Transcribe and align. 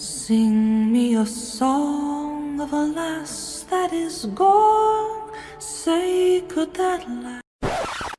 Sing 0.00 0.90
me 0.90 1.14
a 1.14 1.26
song 1.26 2.58
of 2.58 2.72
a 2.72 2.86
lass 2.86 3.66
that 3.68 3.92
is 3.92 4.24
gone. 4.34 5.30
Say, 5.58 6.42
could 6.48 6.72
that 6.72 7.06
last? 7.06 7.44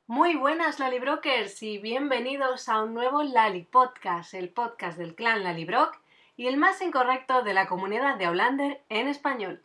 Muy 0.06 0.36
buenas 0.36 0.78
Lalibrokers 0.78 1.60
y 1.64 1.78
bienvenidos 1.78 2.68
a 2.68 2.84
un 2.84 2.94
nuevo 2.94 3.24
Lali 3.24 3.64
Podcast, 3.64 4.34
el 4.34 4.50
podcast 4.50 4.96
del 4.96 5.16
clan 5.16 5.42
Lalibrock 5.42 5.98
y 6.36 6.46
el 6.46 6.56
más 6.56 6.80
incorrecto 6.82 7.42
de 7.42 7.52
la 7.52 7.66
comunidad 7.66 8.16
de 8.16 8.26
Outlander 8.26 8.80
en 8.88 9.08
español. 9.08 9.60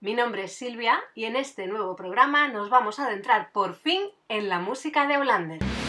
Mi 0.00 0.12
nombre 0.12 0.44
es 0.44 0.52
Silvia 0.52 1.00
y 1.14 1.24
en 1.24 1.36
este 1.36 1.66
nuevo 1.68 1.96
programa 1.96 2.48
nos 2.48 2.68
vamos 2.68 2.98
a 2.98 3.06
adentrar 3.06 3.50
por 3.50 3.76
fin 3.76 4.02
en 4.28 4.50
la 4.50 4.58
música 4.58 5.06
de 5.06 5.14
Outlander. 5.14 5.81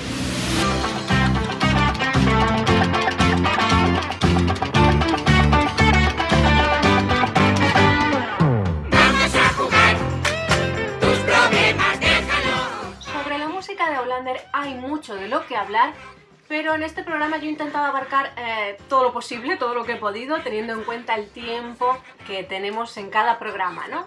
De 13.90 13.96
Outlander 13.96 14.42
hay 14.54 14.76
mucho 14.76 15.14
de 15.14 15.28
lo 15.28 15.46
que 15.46 15.58
hablar, 15.58 15.94
pero 16.48 16.74
en 16.74 16.84
este 16.84 17.04
programa 17.04 17.38
yo 17.38 17.48
he 17.48 17.52
intentado 17.52 17.86
abarcar 17.86 18.32
eh, 18.38 18.78
todo 18.88 19.04
lo 19.04 19.12
posible, 19.12 19.58
todo 19.58 19.74
lo 19.74 19.84
que 19.84 19.94
he 19.94 19.98
podido, 19.98 20.42
teniendo 20.42 20.72
en 20.72 20.86
cuenta 20.86 21.16
el 21.16 21.30
tiempo 21.30 21.98
que 22.26 22.44
tenemos 22.44 22.96
en 22.96 23.10
cada 23.10 23.40
programa, 23.40 23.90
¿no? 23.90 24.06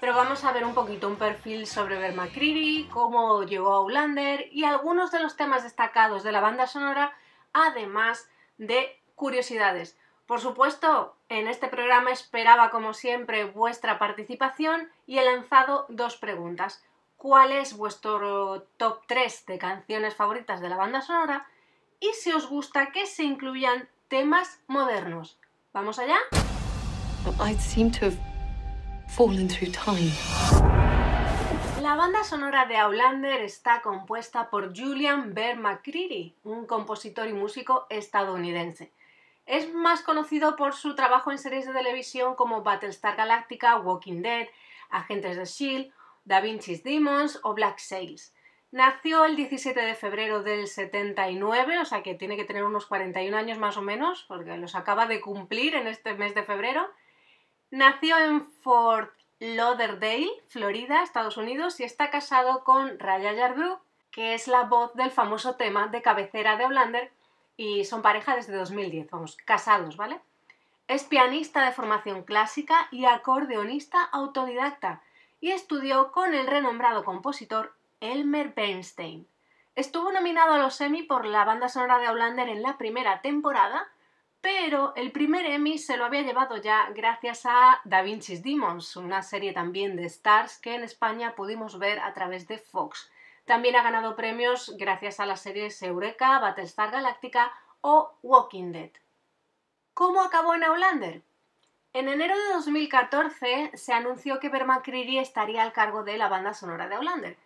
Pero 0.00 0.14
vamos 0.14 0.44
a 0.44 0.52
ver 0.52 0.64
un 0.64 0.74
poquito 0.74 1.08
un 1.08 1.16
perfil 1.16 1.66
sobre 1.66 1.98
Bear 1.98 2.14
McCreary, 2.14 2.88
cómo 2.92 3.42
llegó 3.42 3.72
a 3.72 3.78
Outlander 3.78 4.48
y 4.52 4.62
algunos 4.62 5.10
de 5.10 5.20
los 5.20 5.36
temas 5.36 5.64
destacados 5.64 6.22
de 6.22 6.30
la 6.30 6.40
banda 6.40 6.68
sonora, 6.68 7.12
además 7.52 8.28
de 8.58 9.00
curiosidades. 9.16 9.98
Por 10.26 10.40
supuesto, 10.40 11.16
en 11.28 11.48
este 11.48 11.66
programa 11.66 12.12
esperaba 12.12 12.70
como 12.70 12.94
siempre 12.94 13.44
vuestra 13.44 13.98
participación 13.98 14.88
y 15.06 15.18
he 15.18 15.24
lanzado 15.24 15.84
dos 15.88 16.16
preguntas. 16.16 16.84
¿Cuál 17.24 17.52
es 17.52 17.74
vuestro 17.74 18.66
top 18.76 19.00
3 19.06 19.46
de 19.46 19.56
canciones 19.56 20.14
favoritas 20.14 20.60
de 20.60 20.68
la 20.68 20.76
banda 20.76 21.00
sonora? 21.00 21.48
Y 21.98 22.12
si 22.12 22.30
os 22.32 22.46
gusta 22.46 22.92
que 22.92 23.06
se 23.06 23.22
incluyan 23.22 23.88
temas 24.08 24.60
modernos. 24.66 25.38
¿Vamos 25.72 25.98
allá? 25.98 26.18
La 31.80 31.94
banda 31.96 32.24
sonora 32.24 32.66
de 32.66 32.76
Outlander 32.76 33.40
está 33.40 33.80
compuesta 33.80 34.50
por 34.50 34.78
Julian 34.78 35.32
Bear 35.32 35.56
McCreary, 35.56 36.34
un 36.44 36.66
compositor 36.66 37.26
y 37.26 37.32
músico 37.32 37.86
estadounidense. 37.88 38.92
Es 39.46 39.72
más 39.72 40.02
conocido 40.02 40.56
por 40.56 40.74
su 40.74 40.94
trabajo 40.94 41.32
en 41.32 41.38
series 41.38 41.64
de 41.64 41.72
televisión 41.72 42.34
como 42.34 42.62
Battlestar 42.62 43.16
Galactica, 43.16 43.78
Walking 43.78 44.20
Dead, 44.20 44.46
Agentes 44.90 45.38
de 45.38 45.44
S.H.I.E.L.D., 45.44 46.03
Da 46.24 46.40
Vinci's 46.40 46.82
Demons 46.82 47.40
o 47.42 47.54
Black 47.54 47.78
Sails. 47.78 48.34
Nació 48.70 49.24
el 49.24 49.36
17 49.36 49.78
de 49.80 49.94
febrero 49.94 50.42
del 50.42 50.66
79, 50.66 51.78
o 51.78 51.84
sea 51.84 52.02
que 52.02 52.14
tiene 52.14 52.36
que 52.36 52.44
tener 52.44 52.64
unos 52.64 52.86
41 52.86 53.36
años 53.36 53.58
más 53.58 53.76
o 53.76 53.82
menos, 53.82 54.24
porque 54.26 54.56
los 54.56 54.74
acaba 54.74 55.06
de 55.06 55.20
cumplir 55.20 55.76
en 55.76 55.86
este 55.86 56.14
mes 56.14 56.34
de 56.34 56.42
febrero. 56.42 56.90
Nació 57.70 58.18
en 58.18 58.50
Fort 58.50 59.12
Lauderdale, 59.38 60.28
Florida, 60.48 61.02
Estados 61.02 61.36
Unidos, 61.36 61.78
y 61.78 61.84
está 61.84 62.10
casado 62.10 62.64
con 62.64 62.98
Raya 62.98 63.32
Yarbrough, 63.32 63.78
que 64.10 64.34
es 64.34 64.48
la 64.48 64.64
voz 64.64 64.92
del 64.94 65.10
famoso 65.10 65.54
tema 65.54 65.86
de 65.88 66.02
cabecera 66.02 66.56
de 66.56 66.64
Outlander, 66.64 67.12
y 67.56 67.84
son 67.84 68.02
pareja 68.02 68.34
desde 68.34 68.56
2010, 68.56 69.10
vamos, 69.10 69.36
casados, 69.36 69.96
¿vale? 69.96 70.20
Es 70.88 71.04
pianista 71.04 71.64
de 71.64 71.72
formación 71.72 72.24
clásica 72.24 72.88
y 72.90 73.04
acordeonista 73.04 74.02
autodidacta, 74.02 75.02
y 75.44 75.52
estudió 75.52 76.10
con 76.10 76.32
el 76.32 76.46
renombrado 76.46 77.04
compositor 77.04 77.76
Elmer 78.00 78.54
Bernstein. 78.54 79.28
Estuvo 79.74 80.10
nominado 80.10 80.54
a 80.54 80.58
los 80.58 80.80
Emmy 80.80 81.02
por 81.02 81.26
la 81.26 81.44
banda 81.44 81.68
sonora 81.68 81.98
de 81.98 82.06
Outlander 82.06 82.48
en 82.48 82.62
la 82.62 82.78
primera 82.78 83.20
temporada, 83.20 83.86
pero 84.40 84.94
el 84.96 85.12
primer 85.12 85.44
Emmy 85.44 85.76
se 85.76 85.98
lo 85.98 86.06
había 86.06 86.22
llevado 86.22 86.56
ya 86.56 86.88
gracias 86.94 87.44
a 87.44 87.82
Da 87.84 88.00
Vinci's 88.00 88.42
Demons, 88.42 88.96
una 88.96 89.20
serie 89.20 89.52
también 89.52 89.96
de 89.96 90.06
Stars 90.06 90.56
que 90.56 90.76
en 90.76 90.82
España 90.82 91.34
pudimos 91.34 91.78
ver 91.78 91.98
a 91.98 92.14
través 92.14 92.48
de 92.48 92.56
Fox. 92.56 93.10
También 93.44 93.76
ha 93.76 93.82
ganado 93.82 94.16
premios 94.16 94.74
gracias 94.78 95.20
a 95.20 95.26
las 95.26 95.42
series 95.42 95.82
Eureka, 95.82 96.38
Battlestar 96.38 96.90
Galactica 96.90 97.52
o 97.82 98.14
Walking 98.22 98.72
Dead. 98.72 98.92
¿Cómo 99.92 100.22
acabó 100.22 100.54
en 100.54 100.64
Outlander? 100.64 101.22
En 101.94 102.08
enero 102.08 102.36
de 102.36 102.54
2014 102.54 103.70
se 103.74 103.92
anunció 103.92 104.40
que 104.40 104.48
Bear 104.48 104.66
McCreary 104.66 105.18
estaría 105.18 105.62
al 105.62 105.72
cargo 105.72 106.02
de 106.02 106.18
la 106.18 106.28
banda 106.28 106.52
sonora 106.52 106.88
de 106.88 106.96
Outlander. 106.96 107.36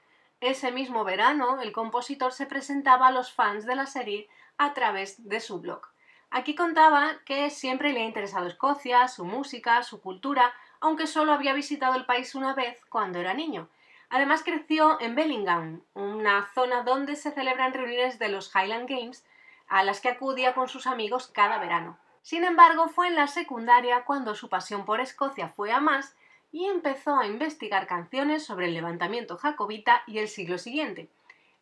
Ese 0.40 0.72
mismo 0.72 1.04
verano, 1.04 1.60
el 1.60 1.70
compositor 1.70 2.32
se 2.32 2.46
presentaba 2.46 3.08
a 3.08 3.10
los 3.10 3.30
fans 3.30 3.66
de 3.66 3.74
la 3.74 3.84
serie 3.84 4.26
a 4.56 4.72
través 4.72 5.28
de 5.28 5.40
su 5.40 5.60
blog. 5.60 5.82
Aquí 6.30 6.54
contaba 6.54 7.18
que 7.26 7.50
siempre 7.50 7.92
le 7.92 8.00
ha 8.00 8.06
interesado 8.06 8.46
Escocia, 8.46 9.06
su 9.08 9.26
música, 9.26 9.82
su 9.82 10.00
cultura, 10.00 10.54
aunque 10.80 11.06
solo 11.06 11.34
había 11.34 11.52
visitado 11.52 11.96
el 11.96 12.06
país 12.06 12.34
una 12.34 12.54
vez 12.54 12.82
cuando 12.88 13.18
era 13.18 13.34
niño. 13.34 13.68
Además 14.08 14.42
creció 14.42 14.98
en 15.02 15.14
Bellingham, 15.14 15.82
una 15.92 16.48
zona 16.54 16.84
donde 16.84 17.16
se 17.16 17.32
celebran 17.32 17.74
reuniones 17.74 18.18
de 18.18 18.30
los 18.30 18.50
Highland 18.54 18.88
Games, 18.88 19.26
a 19.68 19.82
las 19.82 20.00
que 20.00 20.08
acudía 20.08 20.54
con 20.54 20.68
sus 20.68 20.86
amigos 20.86 21.28
cada 21.34 21.58
verano. 21.58 21.98
Sin 22.28 22.44
embargo, 22.44 22.88
fue 22.88 23.08
en 23.08 23.14
la 23.14 23.26
secundaria 23.26 24.04
cuando 24.04 24.34
su 24.34 24.50
pasión 24.50 24.84
por 24.84 25.00
Escocia 25.00 25.48
fue 25.56 25.72
a 25.72 25.80
más 25.80 26.14
y 26.52 26.66
empezó 26.66 27.16
a 27.16 27.26
investigar 27.26 27.86
canciones 27.86 28.44
sobre 28.44 28.66
el 28.66 28.74
levantamiento 28.74 29.38
jacobita 29.38 30.02
y 30.06 30.18
el 30.18 30.28
siglo 30.28 30.58
siguiente. 30.58 31.08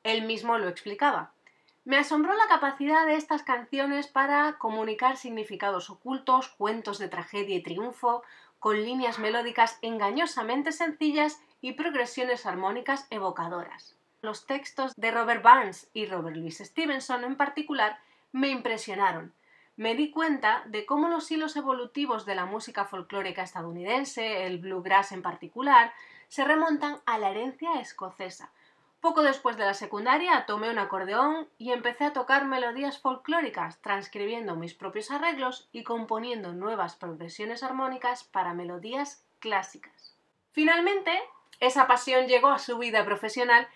Él 0.02 0.22
mismo 0.22 0.58
lo 0.58 0.66
explicaba. 0.66 1.30
Me 1.84 1.98
asombró 1.98 2.34
la 2.34 2.48
capacidad 2.48 3.06
de 3.06 3.14
estas 3.14 3.44
canciones 3.44 4.08
para 4.08 4.58
comunicar 4.58 5.16
significados 5.16 5.88
ocultos, 5.88 6.48
cuentos 6.48 6.98
de 6.98 7.06
tragedia 7.06 7.54
y 7.54 7.62
triunfo, 7.62 8.24
con 8.58 8.82
líneas 8.82 9.20
melódicas 9.20 9.78
engañosamente 9.82 10.72
sencillas 10.72 11.40
y 11.60 11.74
progresiones 11.74 12.44
armónicas 12.44 13.06
evocadoras. 13.10 13.94
Los 14.20 14.46
textos 14.46 14.96
de 14.96 15.12
Robert 15.12 15.44
Barnes 15.44 15.88
y 15.94 16.06
Robert 16.06 16.34
Louis 16.34 16.58
Stevenson 16.58 17.22
en 17.22 17.36
particular 17.36 18.00
me 18.32 18.48
impresionaron. 18.48 19.32
Me 19.76 19.94
di 19.94 20.10
cuenta 20.10 20.62
de 20.66 20.86
cómo 20.86 21.08
los 21.08 21.30
hilos 21.30 21.54
evolutivos 21.54 22.24
de 22.24 22.34
la 22.34 22.46
música 22.46 22.86
folclórica 22.86 23.42
estadounidense, 23.42 24.46
el 24.46 24.58
bluegrass 24.58 25.12
en 25.12 25.20
particular, 25.20 25.92
se 26.28 26.44
remontan 26.44 26.98
a 27.04 27.18
la 27.18 27.30
herencia 27.30 27.78
escocesa. 27.78 28.50
Poco 29.00 29.22
después 29.22 29.58
de 29.58 29.66
la 29.66 29.74
secundaria 29.74 30.46
tomé 30.46 30.70
un 30.70 30.78
acordeón 30.78 31.48
y 31.58 31.72
empecé 31.72 32.04
a 32.04 32.14
tocar 32.14 32.46
melodías 32.46 32.98
folclóricas, 32.98 33.78
transcribiendo 33.82 34.56
mis 34.56 34.72
propios 34.72 35.10
arreglos 35.10 35.68
y 35.72 35.84
componiendo 35.84 36.54
nuevas 36.54 36.96
progresiones 36.96 37.62
armónicas 37.62 38.24
para 38.24 38.54
melodías 38.54 39.26
clásicas. 39.40 40.16
Finalmente, 40.52 41.12
esa 41.60 41.86
pasión 41.86 42.26
llegó 42.26 42.48
a 42.48 42.58
su 42.58 42.78
vida 42.78 43.04
profesional 43.04 43.68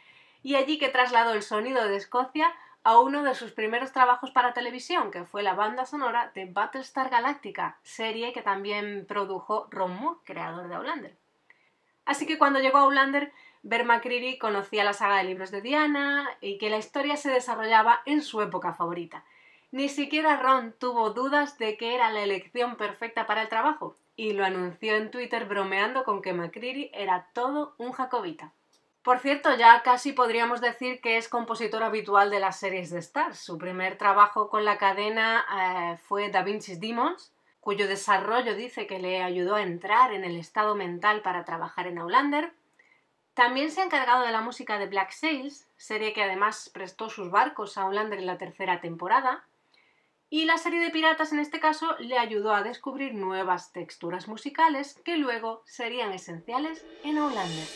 y 0.43 0.55
allí 0.55 0.78
que 0.78 0.88
trasladó 0.88 1.34
el 1.34 1.43
sonido 1.43 1.87
de 1.87 1.97
Escocia 1.97 2.53
a 2.82 2.98
uno 2.98 3.22
de 3.22 3.34
sus 3.34 3.52
primeros 3.52 3.92
trabajos 3.92 4.30
para 4.30 4.54
televisión, 4.54 5.10
que 5.10 5.24
fue 5.24 5.42
la 5.42 5.54
banda 5.54 5.84
sonora 5.84 6.32
de 6.34 6.46
Battlestar 6.46 7.10
Galactica, 7.10 7.78
serie 7.82 8.32
que 8.32 8.42
también 8.42 9.04
produjo 9.06 9.68
Ron 9.70 9.96
Moore, 9.96 10.20
creador 10.24 10.68
de 10.68 10.74
Outlander. 10.74 11.16
Así 12.06 12.26
que 12.26 12.38
cuando 12.38 12.60
llegó 12.60 12.78
a 12.78 12.82
Outlander, 12.82 13.32
Bear 13.62 13.84
McCreary 13.84 14.38
conocía 14.38 14.84
la 14.84 14.94
saga 14.94 15.19
de 15.19 15.24
libros 15.24 15.50
de 15.50 15.60
Diana 15.60 16.28
y 16.40 16.56
que 16.56 16.70
la 16.70 16.78
historia 16.78 17.16
se 17.16 17.30
desarrollaba 17.30 18.00
en 18.06 18.22
su 18.22 18.40
época 18.40 18.72
favorita. 18.72 19.24
Ni 19.70 19.88
siquiera 19.88 20.36
Ron 20.36 20.74
tuvo 20.78 21.10
dudas 21.10 21.58
de 21.58 21.76
que 21.76 21.94
era 21.94 22.10
la 22.10 22.22
elección 22.22 22.76
perfecta 22.76 23.26
para 23.26 23.42
el 23.42 23.48
trabajo 23.48 23.96
y 24.16 24.32
lo 24.32 24.44
anunció 24.44 24.96
en 24.96 25.10
Twitter 25.10 25.44
bromeando 25.44 26.05
con 26.05 26.22
que 26.22 26.32
McCreary 26.32 26.90
era 26.94 27.28
todo 27.34 27.75
un 27.78 27.93
jacobita. 27.93 28.52
Por 29.02 29.19
cierto, 29.19 29.55
ya 29.56 29.82
casi 29.82 30.12
podríamos 30.12 30.61
decir 30.61 31.00
que 31.00 31.17
es 31.17 31.29
compositor 31.29 31.82
habitual 31.82 32.31
de 32.31 32.38
las 32.38 32.58
series 32.58 32.91
de 32.91 32.99
Stars. 32.99 33.38
Su 33.38 33.56
primer 33.56 33.97
trabajo 33.97 34.50
con 34.50 34.67
la 34.67 34.76
cadena 34.76 35.47
eh, 35.58 35.97
fue 36.06 36.29
Da 36.29 36.43
Vinci's 36.43 36.81
Demons, 36.81 37.32
cuyo 37.61 37.88
desarrollo 37.88 38.55
dice 38.55 38.87
que 38.87 38.99
le 38.99 39.23
ayudó 39.23 39.55
a 39.55 39.62
entrar 39.62 40.12
en 40.12 40.25
el 40.25 40.37
estado 40.37 40.75
mental 40.75 41.23
para 41.23 41.47
trabajar 41.47 41.87
en 41.87 41.99
Outlander. 41.99 42.52
También 43.32 43.70
se 43.70 43.81
ha 43.81 43.85
encargado 43.85 44.23
de 44.23 44.32
la 44.32 44.43
música 44.43 44.79
de 44.79 44.87
Black 44.87 45.12
Sails, 45.12 45.67
serie 45.79 46.12
que 46.12 46.23
además 46.23 46.70
prestó 46.75 47.08
sus 47.08 47.31
barcos 47.31 47.79
a 47.79 47.82
Outlander 47.82 48.19
en 48.19 48.26
la 48.26 48.37
tercera 48.37 48.82
temporada. 48.82 49.44
Y 50.32 50.44
la 50.44 50.59
serie 50.59 50.79
de 50.81 50.91
piratas 50.91 51.32
en 51.32 51.41
este 51.41 51.59
caso 51.59 51.97
le 51.99 52.17
ayudó 52.17 52.55
a 52.55 52.62
descubrir 52.62 53.15
nuevas 53.15 53.73
texturas 53.73 54.29
musicales 54.29 54.94
que 55.05 55.17
luego 55.17 55.62
serían 55.67 56.12
esenciales 56.12 56.87
en 57.03 57.19
Outlander. 57.19 57.67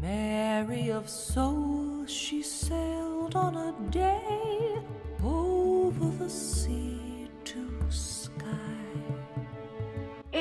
Diary 0.00 0.90
of 0.90 1.08
Soul, 1.08 2.06
she 2.06 2.42
sailed 2.42 3.36
on 3.36 3.56
a 3.56 3.72
day 3.90 4.74
over 5.22 6.10
the 6.18 6.28
sea 6.28 6.93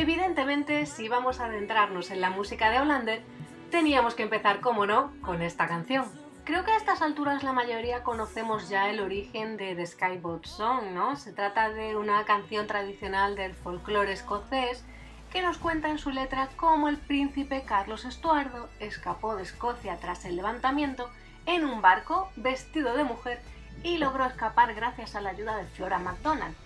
Evidentemente, 0.03 0.85
si 0.85 1.07
vamos 1.07 1.39
a 1.39 1.45
adentrarnos 1.45 2.11
en 2.11 2.19
la 2.19 2.29
música 2.29 2.69
de 2.69 2.77
Hollander, 2.77 3.23
teníamos 3.71 4.15
que 4.15 4.23
empezar, 4.23 4.59
como 4.59 4.85
no, 4.85 5.13
con 5.21 5.41
esta 5.41 5.65
canción. 5.65 6.03
Creo 6.44 6.65
que 6.65 6.71
a 6.71 6.75
estas 6.75 7.01
alturas 7.01 7.41
la 7.41 7.53
mayoría 7.53 8.03
conocemos 8.03 8.67
ya 8.67 8.89
el 8.89 9.00
origen 9.00 9.55
de 9.55 9.75
The 9.75 9.88
Skyboat 9.88 10.45
Song, 10.45 10.91
¿no? 10.94 11.15
Se 11.15 11.31
trata 11.31 11.69
de 11.69 11.95
una 11.95 12.25
canción 12.25 12.67
tradicional 12.67 13.38
del 13.38 13.53
folclore 13.53 14.11
escocés 14.11 14.83
que 15.31 15.41
nos 15.41 15.57
cuenta 15.57 15.88
en 15.88 15.97
su 15.97 16.09
letra 16.09 16.50
cómo 16.57 16.89
el 16.89 16.97
príncipe 16.97 17.63
Carlos 17.63 18.03
Estuardo 18.03 18.67
escapó 18.81 19.38
de 19.38 19.44
Escocia 19.44 19.95
tras 20.01 20.25
el 20.25 20.35
levantamiento 20.35 21.09
en 21.45 21.63
un 21.63 21.81
barco 21.81 22.29
vestido 22.35 22.94
de 22.97 23.05
mujer 23.05 23.39
y 23.83 24.00
logró 24.00 24.25
escapar 24.25 24.73
gracias 24.73 25.15
a 25.15 25.21
la 25.21 25.29
ayuda 25.29 25.55
de 25.55 25.63
Flora 25.63 25.97
MacDonald. 25.97 26.57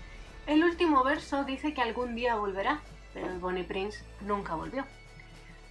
El 0.48 0.64
último 0.64 1.04
verso 1.04 1.44
dice 1.44 1.76
que 1.76 1.84
algún 1.84 2.16
día 2.16 2.34
volverá, 2.34 2.82
pero 3.20 3.40
Bonnie 3.40 3.64
Prince 3.64 4.04
nunca 4.22 4.54
volvió. 4.54 4.86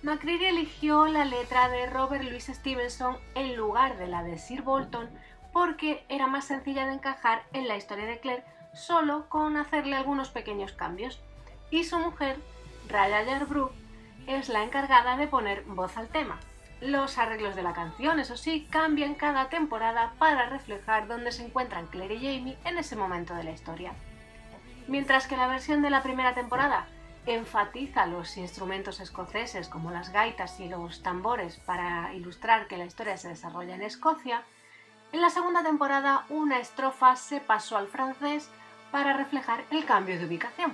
McCreary 0.02 0.46
eligió 0.46 1.06
la 1.06 1.24
letra 1.24 1.68
de 1.68 1.86
Robert 1.86 2.24
Louis 2.24 2.44
Stevenson 2.44 3.16
en 3.34 3.56
lugar 3.56 3.98
de 3.98 4.08
la 4.08 4.22
de 4.22 4.38
Sir 4.38 4.62
Bolton 4.62 5.08
porque 5.52 6.04
era 6.08 6.26
más 6.26 6.46
sencilla 6.46 6.86
de 6.86 6.94
encajar 6.94 7.44
en 7.52 7.68
la 7.68 7.76
historia 7.76 8.04
de 8.04 8.18
Claire 8.18 8.44
solo 8.74 9.28
con 9.28 9.56
hacerle 9.56 9.96
algunos 9.96 10.28
pequeños 10.30 10.72
cambios. 10.72 11.20
Y 11.70 11.84
su 11.84 11.98
mujer, 11.98 12.36
Raya 12.88 13.22
Yerbrook, 13.22 13.72
es 14.26 14.48
la 14.48 14.64
encargada 14.64 15.16
de 15.16 15.28
poner 15.28 15.62
voz 15.62 15.96
al 15.96 16.08
tema. 16.08 16.38
Los 16.80 17.16
arreglos 17.16 17.56
de 17.56 17.62
la 17.62 17.72
canción, 17.72 18.20
eso 18.20 18.36
sí, 18.36 18.66
cambian 18.70 19.14
cada 19.14 19.48
temporada 19.48 20.12
para 20.18 20.46
reflejar 20.48 21.06
dónde 21.06 21.32
se 21.32 21.46
encuentran 21.46 21.86
Claire 21.86 22.16
y 22.16 22.38
Jamie 22.38 22.58
en 22.64 22.76
ese 22.76 22.96
momento 22.96 23.34
de 23.34 23.44
la 23.44 23.52
historia. 23.52 23.92
Mientras 24.88 25.26
que 25.26 25.36
la 25.36 25.46
versión 25.46 25.80
de 25.80 25.90
la 25.90 26.02
primera 26.02 26.34
temporada 26.34 26.86
enfatiza 27.26 28.06
los 28.06 28.36
instrumentos 28.36 29.00
escoceses 29.00 29.68
como 29.68 29.90
las 29.90 30.10
gaitas 30.10 30.60
y 30.60 30.68
los 30.68 31.02
tambores 31.02 31.56
para 31.56 32.14
ilustrar 32.14 32.68
que 32.68 32.78
la 32.78 32.84
historia 32.84 33.16
se 33.16 33.28
desarrolla 33.28 33.74
en 33.74 33.82
Escocia, 33.82 34.44
en 35.12 35.20
la 35.20 35.30
segunda 35.30 35.62
temporada 35.62 36.24
una 36.28 36.60
estrofa 36.60 37.16
se 37.16 37.40
pasó 37.40 37.76
al 37.76 37.88
francés 37.88 38.48
para 38.92 39.16
reflejar 39.16 39.64
el 39.70 39.84
cambio 39.84 40.18
de 40.18 40.26
ubicación. 40.26 40.72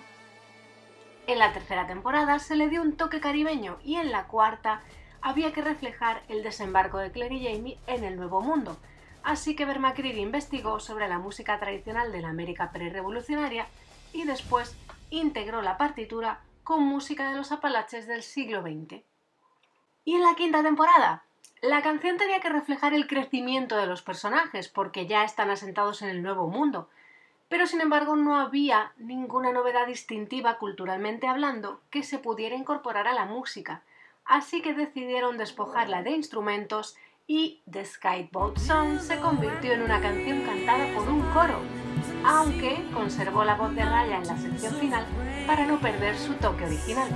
En 1.27 1.39
la 1.39 1.53
tercera 1.53 1.87
temporada 1.87 2.39
se 2.39 2.57
le 2.57 2.69
dio 2.69 2.83
un 2.83 2.97
toque 2.97 3.21
caribeño 3.21 3.79
y 3.83 3.97
en 3.97 4.13
la 4.13 4.25
cuarta 4.25 4.83
había 5.23 5.53
que 5.53 5.63
reflejar 5.63 6.23
el 6.29 6.43
desembarco 6.43 6.99
de 6.99 7.13
Claire 7.13 7.37
y 7.37 7.47
Jamie 7.47 7.79
en 7.87 8.05
el 8.05 8.17
Nuevo 8.17 8.43
Mundo, 8.43 8.77
así 9.23 9.55
que 9.55 9.65
Vermacreary 9.65 10.21
investigó 10.21 10.81
sobre 10.81 11.09
la 11.09 11.19
música 11.19 11.59
tradicional 11.59 12.13
de 12.13 12.21
la 12.21 12.29
América 12.29 12.73
prerevolucionaria 12.73 13.67
y 14.13 14.25
después 14.25 14.77
integró 15.13 15.63
la 15.63 15.77
partitura 15.77 16.41
con 16.65 16.83
música 16.83 17.31
de 17.31 17.37
los 17.37 17.53
Apalaches 17.53 18.07
del 18.07 18.23
siglo 18.23 18.63
XX. 18.63 19.03
Y 20.05 20.15
en 20.15 20.23
la 20.23 20.35
quinta 20.35 20.63
temporada, 20.63 21.25
la 21.61 21.83
canción 21.83 22.17
tenía 22.17 22.41
que 22.41 22.49
reflejar 22.49 22.95
el 22.95 23.07
crecimiento 23.07 23.77
de 23.77 23.87
los 23.87 24.03
personajes, 24.03 24.69
porque 24.69 25.07
ya 25.07 25.23
están 25.23 25.51
asentados 25.51 26.03
en 26.03 26.09
el 26.09 26.23
Nuevo 26.23 26.49
Mundo, 26.49 26.89
pero 27.49 27.67
sin 27.67 27.83
embargo 27.83 28.17
no 28.17 28.37
había 28.37 28.93
ninguna 28.97 29.53
novedad 29.53 29.87
distintiva 29.87 30.57
culturalmente 30.59 31.29
hablando 31.29 31.81
que 31.91 32.03
se 32.03 32.19
pudiera 32.19 32.57
incorporar 32.57 33.07
a 33.07 33.13
la 33.13 33.27
música, 33.27 33.83
así 34.25 34.63
que 34.63 34.73
decidieron 34.73 35.37
despojarla 35.37 36.03
de 36.03 36.13
instrumentos 36.13 36.97
y 37.27 37.63
The 37.71 37.85
Skyboat 37.85 38.57
Song 38.59 38.99
se 38.99 39.21
convirtió 39.21 39.73
en 39.73 39.83
una 39.83 40.01
canción 40.01 40.43
cantada 40.43 40.93
por 40.95 41.09
un 41.09 41.21
coro, 41.33 41.61
aunque 42.25 42.85
conservó 42.93 43.45
la 43.45 43.55
voz 43.55 43.75
de 43.75 43.85
Raya 43.85 44.19
en 44.19 44.27
la 44.27 44.37
sección 44.37 44.75
final 44.75 45.05
para 45.47 45.67
no 45.67 45.81
perder 45.81 46.17
su 46.17 46.35
toque 46.35 46.65
original. 46.65 47.09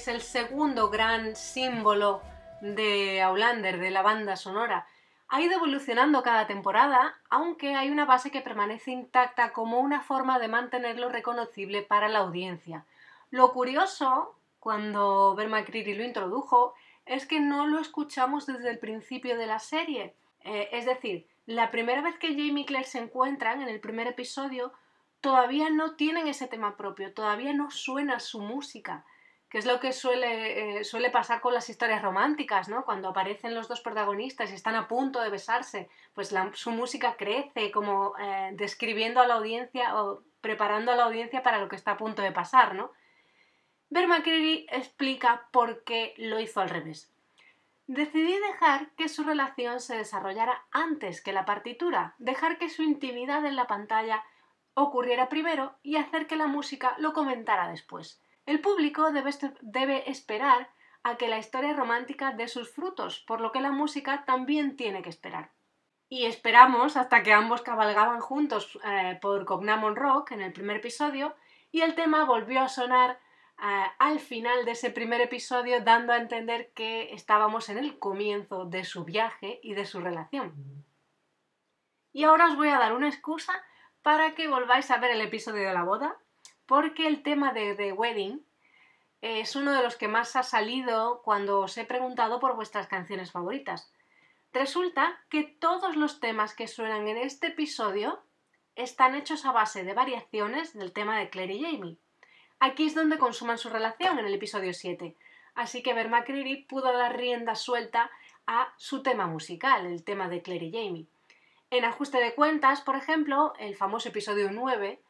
Es 0.00 0.08
el 0.08 0.22
segundo 0.22 0.88
gran 0.88 1.36
símbolo 1.36 2.22
de 2.62 3.20
Aulander, 3.20 3.78
de 3.78 3.90
la 3.90 4.00
banda 4.00 4.34
sonora. 4.34 4.86
Ha 5.28 5.42
ido 5.42 5.52
evolucionando 5.56 6.22
cada 6.22 6.46
temporada, 6.46 7.20
aunque 7.28 7.74
hay 7.74 7.90
una 7.90 8.06
base 8.06 8.30
que 8.30 8.40
permanece 8.40 8.92
intacta 8.92 9.52
como 9.52 9.78
una 9.78 10.00
forma 10.00 10.38
de 10.38 10.48
mantenerlo 10.48 11.10
reconocible 11.10 11.82
para 11.82 12.08
la 12.08 12.20
audiencia. 12.20 12.86
Lo 13.30 13.52
curioso, 13.52 14.36
cuando 14.58 15.34
Ver 15.34 15.50
McCreary 15.50 15.92
lo 15.92 16.02
introdujo, 16.02 16.72
es 17.04 17.26
que 17.26 17.38
no 17.38 17.66
lo 17.66 17.78
escuchamos 17.78 18.46
desde 18.46 18.70
el 18.70 18.78
principio 18.78 19.36
de 19.36 19.46
la 19.46 19.58
serie. 19.58 20.14
Eh, 20.44 20.70
es 20.72 20.86
decir, 20.86 21.26
la 21.44 21.70
primera 21.70 22.00
vez 22.00 22.16
que 22.18 22.28
Jamie 22.28 22.62
y 22.62 22.64
Claire 22.64 22.88
se 22.88 23.00
encuentran, 23.00 23.60
en 23.60 23.68
el 23.68 23.80
primer 23.80 24.06
episodio, 24.06 24.72
todavía 25.20 25.68
no 25.68 25.96
tienen 25.96 26.26
ese 26.26 26.46
tema 26.46 26.78
propio, 26.78 27.12
todavía 27.12 27.52
no 27.52 27.70
suena 27.70 28.18
su 28.18 28.40
música, 28.40 29.04
que 29.50 29.58
es 29.58 29.66
lo 29.66 29.80
que 29.80 29.92
suele, 29.92 30.78
eh, 30.78 30.84
suele 30.84 31.10
pasar 31.10 31.40
con 31.40 31.52
las 31.52 31.68
historias 31.68 32.02
románticas, 32.02 32.68
¿no? 32.68 32.84
Cuando 32.84 33.08
aparecen 33.08 33.54
los 33.54 33.66
dos 33.66 33.80
protagonistas 33.80 34.50
y 34.50 34.54
están 34.54 34.76
a 34.76 34.86
punto 34.86 35.20
de 35.20 35.28
besarse, 35.28 35.88
pues 36.14 36.32
su 36.54 36.70
música 36.70 37.16
crece, 37.16 37.72
como 37.72 38.14
eh, 38.18 38.50
describiendo 38.52 39.20
a 39.20 39.26
la 39.26 39.34
audiencia 39.34 40.00
o 40.00 40.22
preparando 40.40 40.92
a 40.92 40.96
la 40.96 41.04
audiencia 41.04 41.42
para 41.42 41.58
lo 41.58 41.68
que 41.68 41.76
está 41.76 41.92
a 41.92 41.96
punto 41.96 42.22
de 42.22 42.30
pasar, 42.30 42.76
¿no? 42.76 42.92
McCreary 43.90 44.66
explica 44.70 45.48
por 45.50 45.82
qué 45.82 46.14
lo 46.16 46.38
hizo 46.38 46.60
al 46.60 46.70
revés. 46.70 47.12
Decidí 47.88 48.38
dejar 48.38 48.90
que 48.90 49.08
su 49.08 49.24
relación 49.24 49.80
se 49.80 49.96
desarrollara 49.96 50.64
antes 50.70 51.20
que 51.20 51.32
la 51.32 51.44
partitura, 51.44 52.14
dejar 52.18 52.56
que 52.56 52.68
su 52.68 52.84
intimidad 52.84 53.44
en 53.44 53.56
la 53.56 53.66
pantalla 53.66 54.22
ocurriera 54.74 55.28
primero 55.28 55.74
y 55.82 55.96
hacer 55.96 56.28
que 56.28 56.36
la 56.36 56.46
música 56.46 56.94
lo 56.98 57.12
comentara 57.12 57.68
después. 57.68 58.20
El 58.50 58.60
público 58.60 59.12
debe, 59.12 60.10
esperar 60.10 60.70
a 61.04 61.16
que 61.16 61.28
la 61.28 61.38
historia 61.38 61.72
romántica 61.72 62.32
dé 62.32 62.48
sus 62.48 62.68
frutos, 62.68 63.20
por 63.20 63.40
lo 63.40 63.52
que 63.52 63.60
la 63.60 63.70
música 63.70 64.24
también 64.24 64.76
tiene 64.76 65.02
que 65.02 65.08
esperar. 65.08 65.52
Y 66.08 66.26
esperamos 66.26 66.96
hasta 66.96 67.22
que 67.22 67.32
ambos 67.32 67.62
cabalgaban 67.62 68.18
juntos 68.18 68.76
eh, 68.84 69.16
por 69.22 69.44
Cognamon 69.44 69.94
Rock 69.94 70.32
en 70.32 70.40
el 70.40 70.52
primer 70.52 70.78
episodio 70.78 71.36
y 71.70 71.82
el 71.82 71.94
tema 71.94 72.24
volvió 72.24 72.62
a 72.62 72.68
sonar 72.68 73.20
eh, 73.62 73.84
al 74.00 74.18
final 74.18 74.64
de 74.64 74.72
ese 74.72 74.90
primer 74.90 75.20
episodio 75.20 75.84
dando 75.84 76.12
a 76.12 76.16
entender 76.16 76.72
que 76.72 77.14
estábamos 77.14 77.68
en 77.68 77.78
el 77.78 78.00
comienzo 78.00 78.64
de 78.64 78.82
su 78.82 79.04
viaje 79.04 79.60
y 79.62 79.74
de 79.74 79.86
su 79.86 80.00
relación. 80.00 80.84
Y 82.12 82.24
ahora 82.24 82.48
os 82.48 82.56
voy 82.56 82.70
a 82.70 82.80
dar 82.80 82.94
una 82.94 83.08
excusa 83.08 83.52
para 84.02 84.34
que 84.34 84.48
volváis 84.48 84.90
a 84.90 84.98
ver 84.98 85.12
el 85.12 85.20
episodio 85.20 85.68
de 85.68 85.72
la 85.72 85.84
boda, 85.84 86.18
porque 86.70 87.08
el 87.08 87.24
tema 87.24 87.52
de 87.52 87.74
The 87.74 87.92
Wedding 87.94 88.46
es 89.22 89.56
uno 89.56 89.72
de 89.72 89.82
los 89.82 89.96
que 89.96 90.06
más 90.06 90.36
ha 90.36 90.44
salido 90.44 91.20
cuando 91.24 91.58
os 91.58 91.76
he 91.76 91.84
preguntado 91.84 92.38
por 92.38 92.54
vuestras 92.54 92.86
canciones 92.86 93.32
favoritas. 93.32 93.92
Resulta 94.52 95.18
que 95.30 95.42
todos 95.42 95.96
los 95.96 96.20
temas 96.20 96.54
que 96.54 96.68
suenan 96.68 97.08
en 97.08 97.16
este 97.16 97.48
episodio 97.48 98.22
están 98.76 99.16
hechos 99.16 99.44
a 99.46 99.50
base 99.50 99.82
de 99.82 99.94
variaciones 99.94 100.72
del 100.72 100.92
tema 100.92 101.18
de 101.18 101.28
Claire 101.28 101.54
y 101.54 101.64
Jamie. 101.64 101.96
Aquí 102.60 102.86
es 102.86 102.94
donde 102.94 103.18
consuman 103.18 103.58
su 103.58 103.68
relación 103.68 104.20
en 104.20 104.26
el 104.26 104.34
episodio 104.34 104.72
7, 104.72 105.16
así 105.56 105.82
que 105.82 105.92
Ver 105.92 106.08
McCreary 106.08 106.66
pudo 106.68 106.92
dar 106.92 107.16
rienda 107.16 107.56
suelta 107.56 108.12
a 108.46 108.72
su 108.76 109.02
tema 109.02 109.26
musical, 109.26 109.86
el 109.86 110.04
tema 110.04 110.28
de 110.28 110.40
Claire 110.40 110.66
y 110.66 110.70
Jamie. 110.72 111.06
En 111.70 111.84
ajuste 111.84 112.18
de 112.18 112.32
cuentas, 112.36 112.80
por 112.80 112.94
ejemplo, 112.94 113.54
el 113.58 113.74
famoso 113.74 114.10
episodio 114.10 114.52
9, 114.52 115.02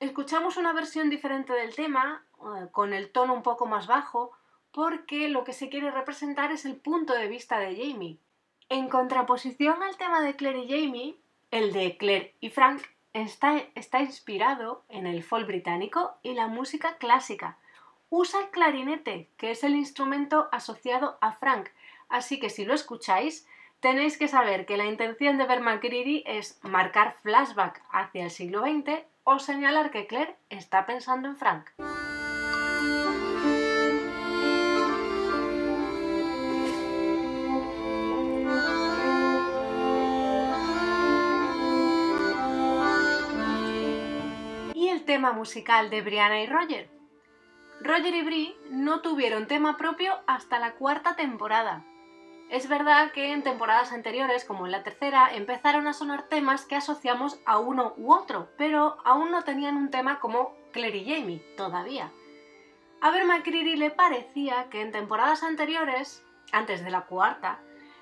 escuchamos 0.00 0.56
una 0.56 0.72
versión 0.72 1.10
diferente 1.10 1.52
del 1.52 1.74
tema, 1.74 2.24
eh, 2.38 2.68
con 2.72 2.92
el 2.92 3.10
tono 3.10 3.34
un 3.34 3.42
poco 3.42 3.66
más 3.66 3.86
bajo, 3.86 4.32
porque 4.72 5.28
lo 5.28 5.44
que 5.44 5.52
se 5.52 5.68
quiere 5.68 5.90
representar 5.90 6.50
es 6.52 6.64
el 6.64 6.76
punto 6.76 7.14
de 7.14 7.28
vista 7.28 7.58
de 7.58 7.76
Jamie. 7.76 8.18
En 8.68 8.88
contraposición 8.88 9.82
al 9.82 9.96
tema 9.96 10.20
de 10.20 10.36
Claire 10.36 10.60
y 10.60 10.68
Jamie, 10.68 11.16
el 11.50 11.72
de 11.72 11.96
Claire 11.96 12.34
y 12.40 12.50
Frank 12.50 12.82
está, 13.12 13.58
está 13.74 14.00
inspirado 14.00 14.82
en 14.88 15.06
el 15.06 15.22
folk 15.22 15.46
británico 15.46 16.16
y 16.22 16.34
la 16.34 16.48
música 16.48 16.96
clásica. 16.96 17.58
Usa 18.10 18.40
el 18.40 18.50
clarinete, 18.50 19.28
que 19.36 19.52
es 19.52 19.64
el 19.64 19.76
instrumento 19.76 20.48
asociado 20.50 21.18
a 21.20 21.32
Frank, 21.32 21.68
así 22.08 22.40
que 22.40 22.50
si 22.50 22.64
lo 22.64 22.74
escucháis, 22.74 23.46
tenéis 23.80 24.18
que 24.18 24.28
saber 24.28 24.66
que 24.66 24.76
la 24.76 24.86
intención 24.86 25.38
de 25.38 25.46
McCreary 25.60 26.24
es 26.26 26.58
marcar 26.62 27.16
flashback 27.22 27.82
hacia 27.90 28.24
el 28.24 28.30
siglo 28.30 28.62
XX 28.62 29.04
o 29.24 29.38
señalar 29.38 29.90
que 29.90 30.06
Claire 30.06 30.36
está 30.50 30.86
pensando 30.86 31.28
en 31.28 31.36
Frank. 31.36 31.70
Y 44.74 44.88
el 44.88 45.04
tema 45.04 45.32
musical 45.32 45.90
de 45.90 46.02
Brianna 46.02 46.42
y 46.42 46.46
Roger. 46.46 46.90
Roger 47.80 48.14
y 48.14 48.22
Brie 48.22 48.56
no 48.70 49.00
tuvieron 49.00 49.46
tema 49.46 49.76
propio 49.76 50.14
hasta 50.26 50.58
la 50.58 50.72
cuarta 50.72 51.16
temporada. 51.16 51.84
Es 52.54 52.68
verdad 52.68 53.10
que 53.10 53.32
en 53.32 53.42
temporadas 53.42 53.90
anteriores, 53.90 54.44
como 54.44 54.64
en 54.64 54.70
la 54.70 54.84
tercera, 54.84 55.34
empezaron 55.34 55.88
a 55.88 55.92
sonar 55.92 56.28
temas 56.28 56.64
que 56.64 56.76
asociamos 56.76 57.40
a 57.46 57.58
uno 57.58 57.94
u 57.96 58.12
otro, 58.12 58.48
pero 58.56 58.96
aún 59.04 59.32
no 59.32 59.42
tenían 59.42 59.76
un 59.76 59.90
tema 59.90 60.20
como 60.20 60.54
Claire 60.70 60.98
y 60.98 61.12
Jamie, 61.12 61.42
todavía. 61.56 62.12
A 63.00 63.10
ver, 63.10 63.24
McCreary 63.24 63.74
le 63.74 63.90
parecía 63.90 64.68
que 64.70 64.82
en 64.82 64.92
temporadas 64.92 65.42
anteriores, 65.42 66.24
antes 66.52 66.84
de 66.84 66.92
la 66.92 67.06
cuarta, 67.06 67.58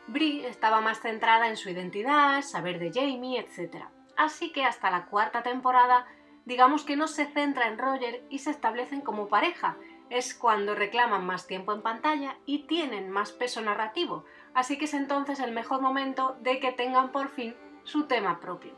Brie 0.07 0.47
estaba 0.47 0.83
más 0.83 1.01
centrada 1.01 1.49
en 1.49 1.57
su 1.57 1.71
identidad, 1.71 2.43
saber 2.43 2.79
de 2.79 2.93
Jamie, 2.93 3.41
etc. 3.41 3.87
Así 4.19 4.53
que 4.53 4.67
hasta 4.67 4.91
la 4.91 5.07
cuarta 5.07 5.43
temporada, 5.43 6.07
digamos 6.45 6.85
que 6.85 6.97
no 6.97 7.09
se 7.09 7.25
centra 7.25 7.69
en 7.69 7.79
Roger 7.79 8.23
y 8.29 8.41
se 8.41 8.51
establecen 8.51 9.01
como 9.01 9.29
pareja, 9.29 9.79
es 10.13 10.35
cuando 10.35 10.75
reclaman 10.75 11.25
más 11.25 11.47
tiempo 11.47 11.73
en 11.73 11.81
pantalla 11.81 12.37
y 12.45 12.67
tienen 12.67 13.09
más 13.09 13.33
peso 13.33 13.63
narrativo, 13.63 14.27
así 14.55 14.79
que 14.79 14.87
es 14.87 14.95
entonces 14.95 15.41
el 15.41 15.53
mejor 15.53 15.81
momento 15.81 16.37
de 16.41 16.61
que 16.61 16.73
tengan 16.73 17.13
por 17.13 17.29
fin 17.29 17.55
su 17.85 18.07
tema 18.07 18.41
propio. 18.41 18.73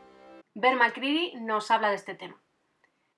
Ver 0.53 0.77
nos 1.41 1.71
habla 1.71 1.89
de 1.89 1.95
este 1.95 2.15
tema. 2.15 2.37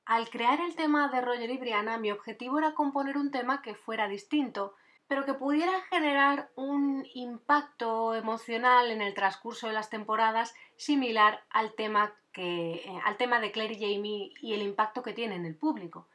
Al 0.05 0.29
crear 0.29 0.59
el 0.61 0.75
tema 0.75 1.09
de 1.09 1.21
Roger 1.21 1.49
y 1.49 1.57
Brianna, 1.57 1.97
mi 1.97 2.11
objetivo 2.11 2.57
era 2.57 2.73
componer 2.73 3.17
un 3.17 3.29
tema 3.29 3.61
que 3.61 3.75
fuera 3.75 4.07
distinto, 4.07 4.73
pero 5.07 5.25
que 5.25 5.33
pudiera 5.33 5.81
generar 5.89 6.49
un 6.55 7.05
impacto 7.13 8.15
emocional 8.15 8.89
en 8.91 9.01
el 9.01 9.13
transcurso 9.13 9.67
de 9.67 9.73
las 9.73 9.89
temporadas 9.89 10.53
similar 10.77 11.43
al 11.49 11.73
tema, 11.73 12.13
que, 12.31 12.75
eh, 12.75 12.99
al 13.05 13.17
tema 13.17 13.39
de 13.39 13.51
Claire 13.51 13.75
y 13.75 13.95
Jamie 13.95 14.33
y 14.41 14.53
el 14.53 14.61
impacto 14.61 15.03
que 15.03 15.13
tiene 15.13 15.35
en 15.35 15.45
el 15.45 15.55
público 15.55 16.07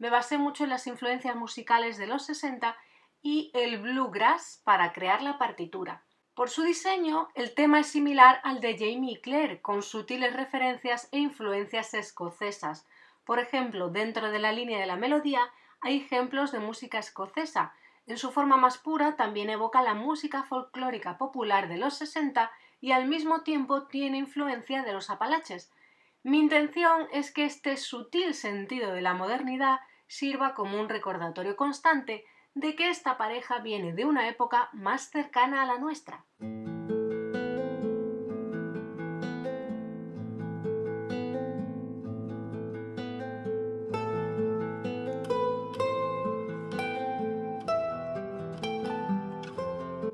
me 0.00 0.08
basé 0.08 0.38
mucho 0.38 0.64
en 0.64 0.70
las 0.70 0.86
influencias 0.86 1.36
musicales 1.36 1.98
de 1.98 2.06
los 2.06 2.24
60 2.24 2.74
y 3.22 3.50
el 3.54 3.78
bluegrass 3.78 4.60
para 4.64 4.92
crear 4.92 5.22
la 5.22 5.38
partitura. 5.38 6.02
Por 6.34 6.48
su 6.48 6.62
diseño, 6.62 7.28
el 7.34 7.54
tema 7.54 7.80
es 7.80 7.88
similar 7.88 8.40
al 8.44 8.60
de 8.60 8.78
Jamie 8.78 9.12
y 9.12 9.20
Claire, 9.20 9.60
con 9.60 9.82
sutiles 9.82 10.32
referencias 10.32 11.08
e 11.12 11.18
influencias 11.18 11.92
escocesas. 11.92 12.86
Por 13.24 13.38
ejemplo, 13.38 13.90
dentro 13.90 14.30
de 14.30 14.38
la 14.38 14.52
línea 14.52 14.80
de 14.80 14.86
la 14.86 14.96
melodía 14.96 15.40
hay 15.80 15.98
ejemplos 15.98 16.52
de 16.52 16.60
música 16.60 16.98
escocesa. 16.98 17.74
En 18.06 18.16
su 18.16 18.32
forma 18.32 18.56
más 18.56 18.78
pura 18.78 19.16
también 19.16 19.50
evoca 19.50 19.82
la 19.82 19.94
música 19.94 20.44
folclórica 20.44 21.18
popular 21.18 21.68
de 21.68 21.76
los 21.76 21.94
60 21.94 22.50
y 22.80 22.92
al 22.92 23.06
mismo 23.06 23.42
tiempo 23.42 23.86
tiene 23.86 24.18
influencia 24.18 24.82
de 24.82 24.92
los 24.92 25.10
apalaches. 25.10 25.70
Mi 26.22 26.38
intención 26.38 27.06
es 27.12 27.30
que 27.30 27.44
este 27.44 27.76
sutil 27.76 28.34
sentido 28.34 28.92
de 28.92 29.02
la 29.02 29.14
modernidad 29.14 29.80
sirva 30.06 30.54
como 30.54 30.80
un 30.80 30.88
recordatorio 30.88 31.56
constante 31.56 32.24
de 32.54 32.74
que 32.74 32.90
esta 32.90 33.16
pareja 33.16 33.58
viene 33.58 33.92
de 33.92 34.04
una 34.04 34.28
época 34.28 34.70
más 34.72 35.10
cercana 35.10 35.62
a 35.62 35.66
la 35.66 35.78
nuestra. 35.78 36.24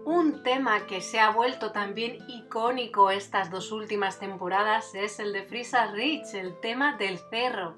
Un 0.04 0.42
tema 0.42 0.86
que 0.86 1.00
se 1.00 1.18
ha 1.18 1.30
vuelto 1.30 1.72
también 1.72 2.18
icónico 2.28 3.10
estas 3.10 3.50
dos 3.50 3.72
últimas 3.72 4.18
temporadas 4.18 4.94
es 4.94 5.18
el 5.18 5.32
de 5.32 5.42
Frisa 5.42 5.86
Rich, 5.86 6.34
el 6.34 6.60
tema 6.60 6.96
del 6.96 7.18
cerro. 7.30 7.76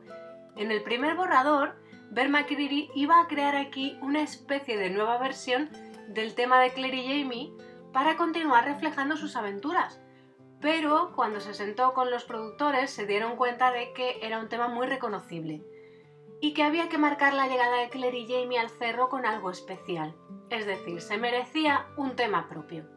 En 0.57 0.71
el 0.71 0.83
primer 0.83 1.15
borrador, 1.15 1.77
Ver 2.11 2.29
McCreary 2.29 2.91
iba 2.95 3.21
a 3.21 3.27
crear 3.27 3.55
aquí 3.57 3.99
una 4.01 4.23
especie 4.23 4.77
de 4.77 4.91
nueva 4.91 5.19
versión 5.19 5.71
del 6.09 6.35
tema 6.35 6.61
de 6.61 6.73
Claire 6.73 6.97
y 6.97 7.23
Jamie 7.23 7.53
para 7.93 8.17
continuar 8.17 8.65
reflejando 8.65 9.17
sus 9.17 9.37
aventuras. 9.37 10.01
Pero 10.61 11.13
cuando 11.15 11.41
se 11.41 11.55
sentó 11.55 11.93
con 11.93 12.11
los 12.11 12.25
productores 12.25 12.91
se 12.91 13.07
dieron 13.07 13.37
cuenta 13.37 13.71
de 13.71 13.93
que 13.93 14.19
era 14.23 14.41
un 14.41 14.49
tema 14.49 14.69
muy 14.69 14.87
reconocible 14.87 15.63
y 16.41 16.55
que 16.55 16.63
había 16.63 16.89
que 16.89 16.99
marcar 16.99 17.35
la 17.35 17.47
llegada 17.47 17.79
de 17.79 17.91
Claire 17.91 18.19
y 18.19 18.27
Jamie 18.27 18.59
al 18.59 18.71
cerro 18.71 19.09
con 19.09 19.27
algo 19.27 19.51
especial. 19.51 20.15
Es 20.51 20.67
decir, 20.67 21.01
se 21.01 21.19
merecía 21.19 21.87
un 21.97 22.17
tema 22.17 22.49
propio. 22.49 22.89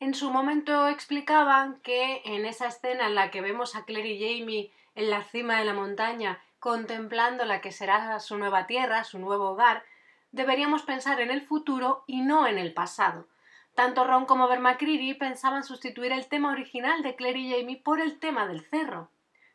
En 0.00 0.14
su 0.14 0.30
momento 0.30 0.88
explicaban 0.88 1.80
que 1.82 2.22
en 2.24 2.46
esa 2.46 2.68
escena 2.68 3.06
en 3.06 3.14
la 3.14 3.30
que 3.30 3.40
vemos 3.40 3.76
a 3.76 3.84
Claire 3.84 4.10
y 4.10 4.38
Jamie 4.38 4.72
en 4.94 5.10
la 5.10 5.22
cima 5.22 5.58
de 5.58 5.64
la 5.64 5.74
montaña 5.74 6.40
contemplando 6.60 7.44
la 7.44 7.60
que 7.60 7.72
será 7.72 8.20
su 8.20 8.38
nueva 8.38 8.66
tierra, 8.66 9.02
su 9.04 9.18
nuevo 9.18 9.50
hogar, 9.50 9.82
deberíamos 10.30 10.82
pensar 10.82 11.20
en 11.20 11.30
el 11.30 11.42
futuro 11.42 12.04
y 12.06 12.20
no 12.20 12.46
en 12.46 12.58
el 12.58 12.72
pasado. 12.72 13.26
Tanto 13.74 14.04
Ron 14.04 14.26
como 14.26 14.46
Vermacreary 14.46 15.14
pensaban 15.14 15.64
sustituir 15.64 16.12
el 16.12 16.28
tema 16.28 16.52
original 16.52 17.02
de 17.02 17.16
Claire 17.16 17.38
y 17.40 17.50
Jamie 17.50 17.80
por 17.82 18.00
el 18.00 18.18
tema 18.18 18.46
del 18.46 18.60
cerro. 18.60 19.10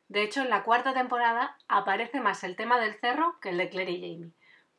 De 0.08 0.24
hecho, 0.24 0.42
en 0.42 0.50
la 0.50 0.64
cuarta 0.64 0.94
temporada 0.94 1.58
aparece 1.68 2.20
más 2.22 2.44
el 2.44 2.56
tema 2.56 2.80
del 2.80 2.96
cerro 2.96 3.40
que 3.40 3.50
el 3.50 3.58
de 3.58 3.70
Claire 3.70 3.92
y 3.92 4.02
Jamie. 4.02 4.32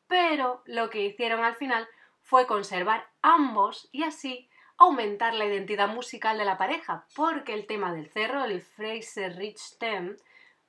Pero 0.07 0.63
lo 0.65 0.89
que 0.89 1.03
hicieron 1.03 1.43
al 1.43 1.55
final 1.55 1.87
fue 2.21 2.45
conservar 2.45 3.07
ambos 3.21 3.89
y 3.91 4.03
así 4.03 4.49
aumentar 4.77 5.33
la 5.33 5.45
identidad 5.45 5.87
musical 5.87 6.37
de 6.37 6.45
la 6.45 6.57
pareja, 6.57 7.05
porque 7.15 7.53
el 7.53 7.65
tema 7.65 7.93
del 7.93 8.09
cerro, 8.09 8.43
el 8.43 8.61
Fraser 8.61 9.35
Rich 9.35 9.77
Theme, 9.79 10.17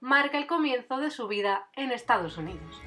marca 0.01 0.39
el 0.39 0.47
comienzo 0.47 0.99
de 0.99 1.11
su 1.11 1.27
vida 1.27 1.69
en 1.75 1.91
Estados 1.91 2.39
Unidos. 2.39 2.81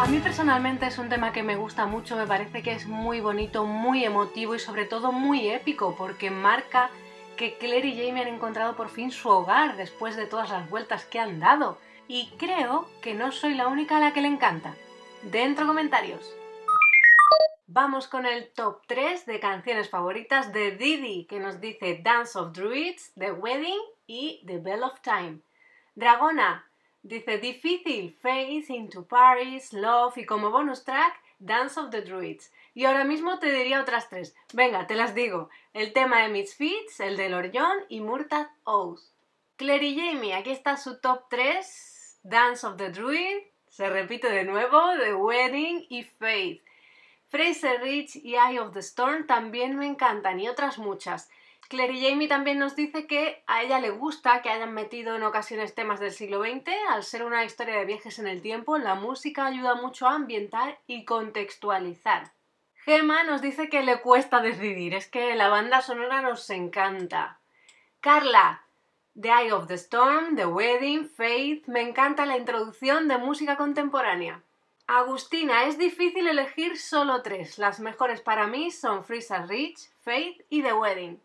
A 0.00 0.06
mí 0.06 0.18
personalmente 0.18 0.86
es 0.86 0.98
un 0.98 1.08
tema 1.08 1.32
que 1.32 1.44
me 1.44 1.56
gusta 1.56 1.86
mucho, 1.86 2.16
me 2.16 2.26
parece 2.26 2.62
que 2.62 2.72
es 2.72 2.86
muy 2.86 3.20
bonito, 3.20 3.64
muy 3.64 4.04
emotivo 4.04 4.56
y 4.56 4.58
sobre 4.58 4.84
todo 4.84 5.12
muy 5.12 5.48
épico 5.48 5.94
porque 5.96 6.30
marca 6.30 6.90
que 7.36 7.56
Claire 7.56 7.88
y 7.88 7.96
Jamie 7.96 8.22
han 8.22 8.34
encontrado 8.34 8.74
por 8.74 8.88
fin 8.88 9.12
su 9.12 9.28
hogar 9.28 9.76
después 9.76 10.16
de 10.16 10.26
todas 10.26 10.50
las 10.50 10.68
vueltas 10.68 11.04
que 11.04 11.20
han 11.20 11.38
dado 11.38 11.78
y 12.08 12.28
creo 12.38 12.88
que 13.02 13.14
no 13.14 13.32
soy 13.32 13.54
la 13.54 13.68
única 13.68 13.96
a 13.96 14.00
la 14.00 14.12
que 14.12 14.20
le 14.20 14.28
encanta. 14.28 14.74
Dentro 15.22 15.66
comentarios. 15.66 16.34
Vamos 17.66 18.08
con 18.08 18.26
el 18.26 18.52
top 18.52 18.82
3 18.86 19.26
de 19.26 19.40
canciones 19.40 19.88
favoritas 19.88 20.52
de 20.52 20.72
Didi, 20.72 21.24
que 21.24 21.40
nos 21.40 21.60
dice 21.60 22.00
Dance 22.02 22.38
of 22.38 22.52
Druids, 22.52 23.12
The 23.14 23.32
Wedding 23.32 23.80
y 24.06 24.42
The 24.46 24.58
Bell 24.58 24.82
of 24.82 25.00
Time. 25.00 25.40
Dragona 25.94 26.70
dice 27.02 27.38
Difícil, 27.38 28.16
Face 28.20 28.66
into 28.68 29.06
Paris, 29.06 29.72
Love 29.72 30.18
y 30.18 30.26
como 30.26 30.50
bonus 30.50 30.84
track 30.84 31.20
Dance 31.38 31.80
of 31.80 31.90
the 31.90 32.02
Druids. 32.02 32.52
Y 32.74 32.84
ahora 32.84 33.04
mismo 33.04 33.38
te 33.38 33.50
diría 33.50 33.80
otras 33.80 34.08
tres. 34.08 34.36
Venga, 34.52 34.86
te 34.86 34.94
las 34.94 35.14
digo. 35.14 35.48
El 35.72 35.92
tema 35.92 36.22
de 36.22 36.28
Misfits, 36.28 37.00
el 37.00 37.16
de 37.16 37.28
Lorion 37.28 37.78
y 37.88 38.00
Murtad 38.00 38.48
Oath. 38.64 39.00
Claire 39.56 39.86
y 39.86 39.96
Jamie, 39.96 40.34
aquí 40.34 40.50
está 40.50 40.76
su 40.76 41.00
top 41.00 41.24
3 41.30 41.93
Dance 42.26 42.66
of 42.66 42.78
the 42.78 42.88
Druid, 42.88 43.42
se 43.68 43.90
repite 43.90 44.30
de 44.30 44.44
nuevo, 44.44 44.80
The 44.98 45.14
Wedding 45.14 45.84
y 45.90 46.04
Faith. 46.04 46.62
Fraser 47.28 47.82
Rich 47.82 48.16
y 48.16 48.36
Eye 48.36 48.58
of 48.58 48.72
the 48.72 48.80
Storm 48.80 49.26
también 49.26 49.76
me 49.76 49.86
encantan 49.86 50.40
y 50.40 50.48
otras 50.48 50.78
muchas. 50.78 51.28
Claire 51.68 51.92
y 51.92 52.08
Jamie 52.08 52.26
también 52.26 52.58
nos 52.58 52.76
dice 52.76 53.06
que 53.06 53.42
a 53.46 53.62
ella 53.62 53.78
le 53.78 53.90
gusta 53.90 54.40
que 54.40 54.48
hayan 54.48 54.72
metido 54.72 55.16
en 55.16 55.22
ocasiones 55.22 55.74
temas 55.74 56.00
del 56.00 56.12
siglo 56.12 56.42
XX. 56.42 56.70
Al 56.88 57.02
ser 57.02 57.24
una 57.24 57.44
historia 57.44 57.76
de 57.76 57.84
viajes 57.84 58.18
en 58.18 58.26
el 58.26 58.40
tiempo, 58.40 58.78
la 58.78 58.94
música 58.94 59.44
ayuda 59.44 59.74
mucho 59.74 60.06
a 60.06 60.14
ambientar 60.14 60.78
y 60.86 61.04
contextualizar. 61.04 62.32
Gemma 62.86 63.22
nos 63.24 63.42
dice 63.42 63.68
que 63.68 63.82
le 63.82 64.00
cuesta 64.00 64.40
decidir, 64.40 64.94
es 64.94 65.08
que 65.08 65.34
la 65.34 65.48
banda 65.48 65.82
sonora 65.82 66.22
nos 66.22 66.48
encanta. 66.48 67.40
Carla, 68.00 68.63
The 69.20 69.30
Eye 69.30 69.52
of 69.52 69.68
the 69.68 69.74
Storm, 69.74 70.36
The 70.36 70.46
Wedding, 70.46 71.08
Faith. 71.08 71.68
Me 71.68 71.80
encanta 71.80 72.26
la 72.26 72.36
introducción 72.36 73.08
de 73.08 73.18
música 73.18 73.56
contemporánea. 73.56 74.42
Agustina, 74.86 75.64
es 75.64 75.78
difícil 75.78 76.26
elegir 76.26 76.78
solo 76.78 77.22
tres. 77.22 77.58
Las 77.58 77.80
mejores 77.80 78.20
para 78.20 78.46
mí 78.46 78.70
son 78.70 79.04
Freeza 79.04 79.46
Rich, 79.46 79.88
Faith 80.02 80.44
y 80.50 80.62
The 80.62 80.74
Wedding. 80.74 81.20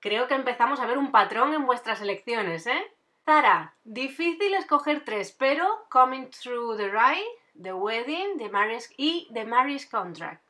Creo 0.00 0.26
que 0.26 0.34
empezamos 0.34 0.80
a 0.80 0.86
ver 0.86 0.98
un 0.98 1.12
patrón 1.12 1.54
en 1.54 1.66
vuestras 1.66 2.00
elecciones, 2.00 2.66
¿eh? 2.66 2.90
Zara, 3.24 3.74
difícil 3.84 4.52
escoger 4.54 5.04
tres, 5.04 5.32
pero 5.32 5.86
Coming 5.88 6.28
Through 6.30 6.76
the 6.76 6.88
Ride, 6.88 7.62
The 7.62 7.72
Wedding, 7.72 8.36
The 8.38 8.48
Marriage 8.48 8.88
y 8.96 9.28
The 9.32 9.44
Marriage 9.44 9.88
Contract. 9.88 10.42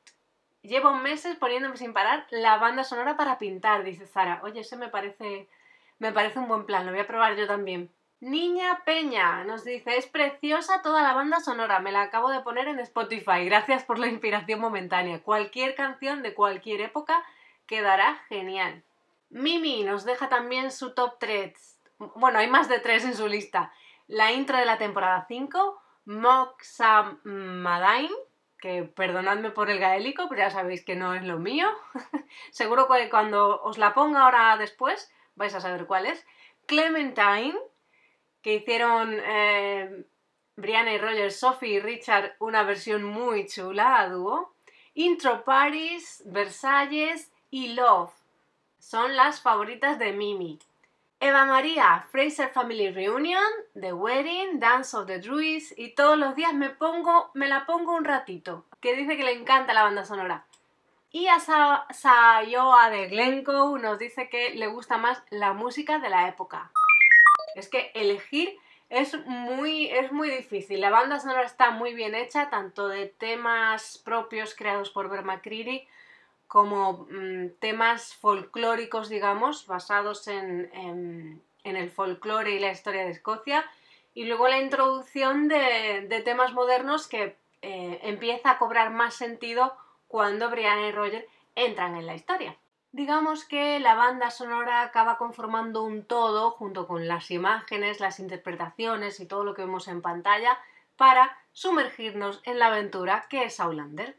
Llevo 0.63 0.95
meses 0.95 1.37
poniéndome 1.37 1.77
sin 1.77 1.93
parar 1.93 2.27
la 2.31 2.57
banda 2.57 2.83
sonora 2.83 3.17
para 3.17 3.39
pintar, 3.39 3.85
dice 3.85 4.07
Zara. 4.07 4.41
Oye, 4.43 4.61
ese 4.61 4.77
me 4.77 4.89
parece, 4.89 5.49
me 5.99 6.13
parece 6.13 6.39
un 6.39 6.49
buen 6.49 6.67
plan, 6.67 6.87
lo 6.87 6.93
voy 6.93 7.01
a 7.01 7.07
probar 7.07 7.37
yo 7.37 7.47
también. 7.47 7.91
Niña 8.21 8.83
Peña 8.87 9.45
nos 9.45 9.65
dice, 9.65 9.99
es 9.99 10.07
preciosa 10.07 10.81
toda 10.83 11.03
la 11.03 11.13
banda 11.13 11.41
sonora, 11.41 11.81
me 11.81 11.93
la 11.93 12.03
acabo 12.03 12.31
de 12.31 12.41
poner 12.41 12.69
en 12.69 12.81
Spotify, 12.81 13.45
gracias 13.45 13.85
por 13.85 13.99
la 13.99 14.07
inspiración 14.07 14.61
momentánea. 14.61 15.23
Cualquier 15.23 15.75
canción 15.75 16.23
de 16.23 16.33
cualquier 16.33 16.81
época 16.81 17.23
quedará 17.67 18.23
genial. 18.29 18.83
Mimi 19.29 19.83
nos 19.83 20.05
deja 20.05 20.29
también 20.29 20.71
su 20.71 20.95
top 20.95 21.19
3. 21.19 21.81
Bueno, 22.17 22.39
hay 22.39 22.49
más 22.49 22.69
de 22.69 22.79
3 22.79 23.05
en 23.05 23.15
su 23.15 23.29
lista. 23.29 23.73
La 24.07 24.33
intro 24.33 24.57
de 24.57 24.65
la 24.65 24.79
temporada 24.79 25.25
5, 25.29 25.83
Moxa 26.07 27.19
Madain, 27.25 28.11
que 28.59 28.85
perdonadme 28.85 29.51
por 29.51 29.71
el 29.71 29.79
gaélico, 29.79 30.29
pero 30.29 30.43
ya 30.43 30.51
sabéis 30.51 30.85
que 30.85 30.97
no 30.97 31.15
es 31.15 31.25
lo 31.25 31.39
mío. 31.39 31.69
Seguro 32.51 32.89
que 32.89 33.11
cuando 33.11 33.61
os 33.63 33.77
la 33.77 33.93
ponga 33.93 34.23
ahora 34.23 34.57
después 34.57 35.13
vais 35.37 35.55
a 35.55 35.61
saber 35.61 35.87
cuál 35.87 36.07
es. 36.07 36.25
Clementine, 36.67 37.59
que 38.43 38.55
hicieron 38.55 39.19
eh, 39.25 40.05
Brianna 40.57 40.93
y 40.93 40.99
Roger, 40.99 41.33
Sophie 41.33 41.75
y 41.75 41.81
Richard 41.81 42.37
una 42.39 42.63
versión 42.63 43.05
muy 43.05 43.47
chula 43.47 44.01
a 44.01 44.09
dúo. 44.09 44.55
Intro 44.95 45.45
Paris, 45.45 46.23
Versalles 46.27 47.33
y 47.51 47.75
Love 47.75 48.13
son 48.79 49.17
las 49.17 49.41
favoritas 49.41 49.99
de 49.99 50.13
Mimi. 50.13 50.59
Eva 51.19 51.47
María, 51.47 52.07
Fraser 52.11 52.51
Family 52.51 52.91
Reunion, 52.91 53.43
The 53.73 53.95
Wedding, 53.95 54.61
Dance 54.61 54.95
of 54.95 55.07
the 55.07 55.21
Druids 55.21 55.73
y 55.77 55.95
todos 55.95 56.19
los 56.19 56.37
días 56.37 56.53
me 56.53 56.69
pongo, 56.69 57.31
me 57.33 57.49
la 57.49 57.65
pongo 57.65 57.97
un 57.97 58.05
ratito, 58.05 58.67
que 58.81 58.95
dice 58.95 59.17
que 59.17 59.25
le 59.25 59.33
encanta 59.33 59.73
la 59.73 59.85
banda 59.85 60.05
sonora. 60.05 60.45
Y 61.15 61.29
a 61.29 61.39
Sa 61.39 61.87
Sayoa 61.93 62.91
de 62.91 63.07
Glencoe 63.07 63.79
nos 63.79 64.01
dice 64.01 64.29
que 64.29 64.51
le 64.51 64.67
gusta 64.67 64.99
más 64.99 65.23
la 65.31 65.53
música 65.53 66.01
de 66.01 66.11
la 66.11 66.27
época. 66.27 66.73
Es 67.55 67.69
que 67.69 67.93
elegir 67.95 68.59
es 68.91 69.17
muy, 69.25 69.87
es 69.91 70.11
muy 70.11 70.29
difícil. 70.29 70.81
La 70.81 70.91
banda 70.91 71.21
sonora 71.21 71.45
está 71.45 71.71
muy 71.71 71.95
bien 71.95 72.17
hecha, 72.17 72.51
tanto 72.51 72.89
de 72.89 73.07
temas 73.07 74.03
propios 74.05 74.57
creados 74.57 74.91
por 74.91 75.09
Bear 75.09 75.25
McCreary 75.25 75.87
como 76.49 77.07
mm, 77.09 77.61
temas 77.61 78.17
folclóricos, 78.17 79.09
digamos, 79.09 79.69
basados 79.69 80.27
en, 80.27 80.69
en, 80.75 81.41
en 81.63 81.77
el 81.77 81.91
folclore 81.91 82.57
y 82.57 82.59
la 82.59 82.73
historia 82.73 83.05
de 83.05 83.13
Escocia. 83.13 83.65
Y 84.15 84.25
luego 84.25 84.49
la 84.49 84.59
introducción 84.59 85.47
de, 85.47 86.07
de 86.09 86.23
temas 86.23 86.55
modernos 86.55 87.07
que 87.07 87.37
eh, 87.63 88.01
empieza 88.03 88.51
a 88.51 88.59
cobrar 88.59 88.91
más 88.91 89.15
sentido 89.15 89.77
cuando 90.15 90.49
Brianna 90.49 90.87
y 90.87 90.93
Roger 90.93 91.27
entran 91.57 91.97
en 91.97 92.07
la 92.07 92.15
historia. 92.15 92.57
Digamos 92.93 93.45
que 93.45 93.81
la 93.81 93.97
banda 93.97 94.31
sonora 94.31 94.83
acaba 94.83 95.19
conformando 95.19 95.83
un 95.83 96.05
todo 96.05 96.53
junto 96.53 96.87
con 96.87 97.09
las 97.09 97.33
imágenes, 97.33 97.99
las 97.99 98.21
interpretaciones 98.21 99.19
y 99.19 99.27
todo 99.27 99.43
lo 99.43 99.55
que 99.55 99.63
vemos 99.63 99.89
en 99.89 100.03
pantalla 100.03 100.57
para 100.95 101.37
sumergirnos 101.51 102.43
en 102.45 102.61
la 102.61 102.69
aventura 102.69 103.27
que 103.29 103.43
es 103.43 103.59
Outlander. 103.59 104.15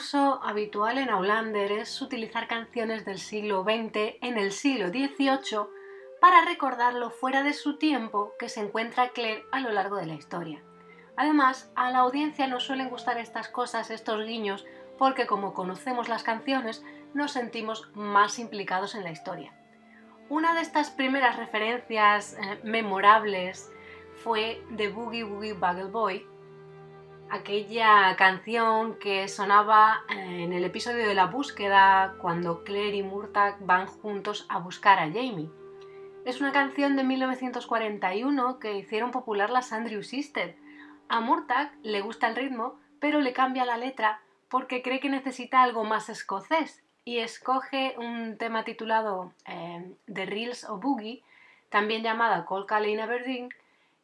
Recurso 0.00 0.40
habitual 0.42 0.96
en 0.96 1.10
Outlander 1.10 1.72
es 1.72 2.00
utilizar 2.00 2.48
canciones 2.48 3.04
del 3.04 3.18
siglo 3.18 3.64
XX 3.64 4.16
en 4.22 4.38
el 4.38 4.50
siglo 4.50 4.88
XVIII 4.88 5.66
para 6.22 6.42
recordar 6.46 6.94
lo 6.94 7.10
fuera 7.10 7.42
de 7.42 7.52
su 7.52 7.76
tiempo 7.76 8.32
que 8.38 8.48
se 8.48 8.60
encuentra 8.60 9.10
Claire 9.10 9.44
a 9.52 9.60
lo 9.60 9.70
largo 9.72 9.96
de 9.96 10.06
la 10.06 10.14
historia. 10.14 10.62
Además, 11.16 11.70
a 11.74 11.90
la 11.90 11.98
audiencia 11.98 12.46
nos 12.46 12.62
suelen 12.62 12.88
gustar 12.88 13.18
estas 13.18 13.48
cosas, 13.48 13.90
estos 13.90 14.24
guiños, 14.24 14.64
porque 14.96 15.26
como 15.26 15.52
conocemos 15.52 16.08
las 16.08 16.22
canciones, 16.22 16.82
nos 17.12 17.32
sentimos 17.32 17.90
más 17.92 18.38
implicados 18.38 18.94
en 18.94 19.04
la 19.04 19.10
historia. 19.10 19.52
Una 20.30 20.54
de 20.54 20.62
estas 20.62 20.88
primeras 20.88 21.36
referencias 21.36 22.38
eh, 22.38 22.58
memorables 22.64 23.70
fue 24.24 24.64
The 24.78 24.88
Boogie 24.88 25.24
Boogie 25.24 25.52
Bugle 25.52 25.90
Boy, 25.90 26.26
aquella 27.30 28.16
canción 28.16 28.98
que 28.98 29.28
sonaba 29.28 30.02
eh, 30.10 30.44
en 30.44 30.52
el 30.52 30.64
episodio 30.64 31.06
de 31.06 31.14
la 31.14 31.26
búsqueda 31.26 32.14
cuando 32.18 32.64
Claire 32.64 32.96
y 32.96 33.02
Murtagh 33.02 33.56
van 33.60 33.86
juntos 33.86 34.46
a 34.48 34.58
buscar 34.58 34.98
a 34.98 35.06
Jamie. 35.06 35.50
Es 36.24 36.40
una 36.40 36.52
canción 36.52 36.96
de 36.96 37.04
1941 37.04 38.58
que 38.58 38.76
hicieron 38.76 39.10
popular 39.10 39.50
las 39.50 39.72
Andrew 39.72 40.02
Sisters. 40.02 40.54
A 41.08 41.20
Murtagh 41.20 41.72
le 41.82 42.00
gusta 42.00 42.28
el 42.28 42.36
ritmo, 42.36 42.78
pero 42.98 43.20
le 43.20 43.32
cambia 43.32 43.64
la 43.64 43.78
letra 43.78 44.20
porque 44.48 44.82
cree 44.82 45.00
que 45.00 45.08
necesita 45.08 45.62
algo 45.62 45.84
más 45.84 46.08
escocés 46.08 46.82
y 47.04 47.18
escoge 47.18 47.94
un 47.96 48.36
tema 48.36 48.64
titulado 48.64 49.32
eh, 49.46 49.94
The 50.12 50.26
Reels 50.26 50.64
of 50.64 50.82
Boogie, 50.82 51.22
también 51.70 52.02
llamada 52.02 52.44
Call 52.46 52.66
Cali 52.66 52.92
in 52.92 53.00
Aberdeen, 53.00 53.48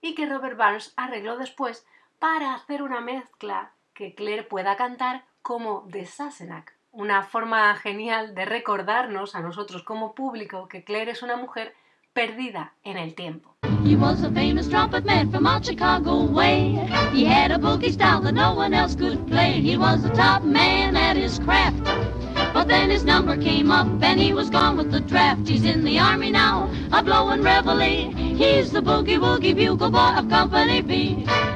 y 0.00 0.14
que 0.14 0.26
Robert 0.26 0.56
Barnes 0.56 0.94
arregló 0.96 1.36
después 1.36 1.86
para 2.18 2.54
hacer 2.54 2.82
una 2.82 3.00
mezcla 3.00 3.72
que 3.94 4.14
Claire 4.14 4.44
pueda 4.44 4.76
cantar 4.76 5.24
como 5.42 5.84
de 5.88 6.06
Sassenach. 6.06 6.72
Una 6.90 7.22
forma 7.22 7.74
genial 7.76 8.34
de 8.34 8.44
recordarnos 8.44 9.34
a 9.34 9.40
nosotros 9.40 9.82
como 9.82 10.14
público 10.14 10.68
que 10.68 10.84
Claire 10.84 11.12
es 11.12 11.22
una 11.22 11.36
mujer 11.36 11.74
perdida 12.12 12.72
en 12.82 12.96
el 12.96 13.14
tiempo. 13.14 13.56
He 13.84 13.94
was 13.94 14.24
a 14.24 14.30
famous 14.30 14.68
trumpet 14.68 15.04
man 15.04 15.30
from 15.30 15.46
Chicago 15.60 16.24
way. 16.24 16.72
He 17.12 17.24
had 17.24 17.52
a 17.52 17.58
boogie 17.58 17.92
style 17.92 18.20
that 18.22 18.32
no 18.32 18.54
one 18.54 18.74
else 18.74 18.96
could 18.96 19.24
play. 19.28 19.60
He 19.60 19.76
was 19.76 20.02
top 20.16 20.42
man 20.42 20.96
at 20.96 21.16
his 21.16 21.38
craft. 21.38 21.76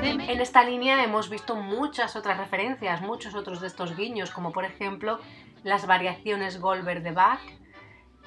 En 0.02 0.40
esta 0.42 0.62
línea 0.62 1.02
hemos 1.02 1.30
visto 1.30 1.56
muchas 1.56 2.16
otras 2.16 2.36
referencias, 2.36 3.00
muchos 3.00 3.34
otros 3.34 3.62
de 3.62 3.68
estos 3.68 3.96
guiños, 3.96 4.30
como 4.30 4.52
por 4.52 4.66
ejemplo 4.66 5.20
las 5.64 5.86
variaciones 5.86 6.60
Goldberg 6.60 7.02
de 7.02 7.12
Bach, 7.12 7.40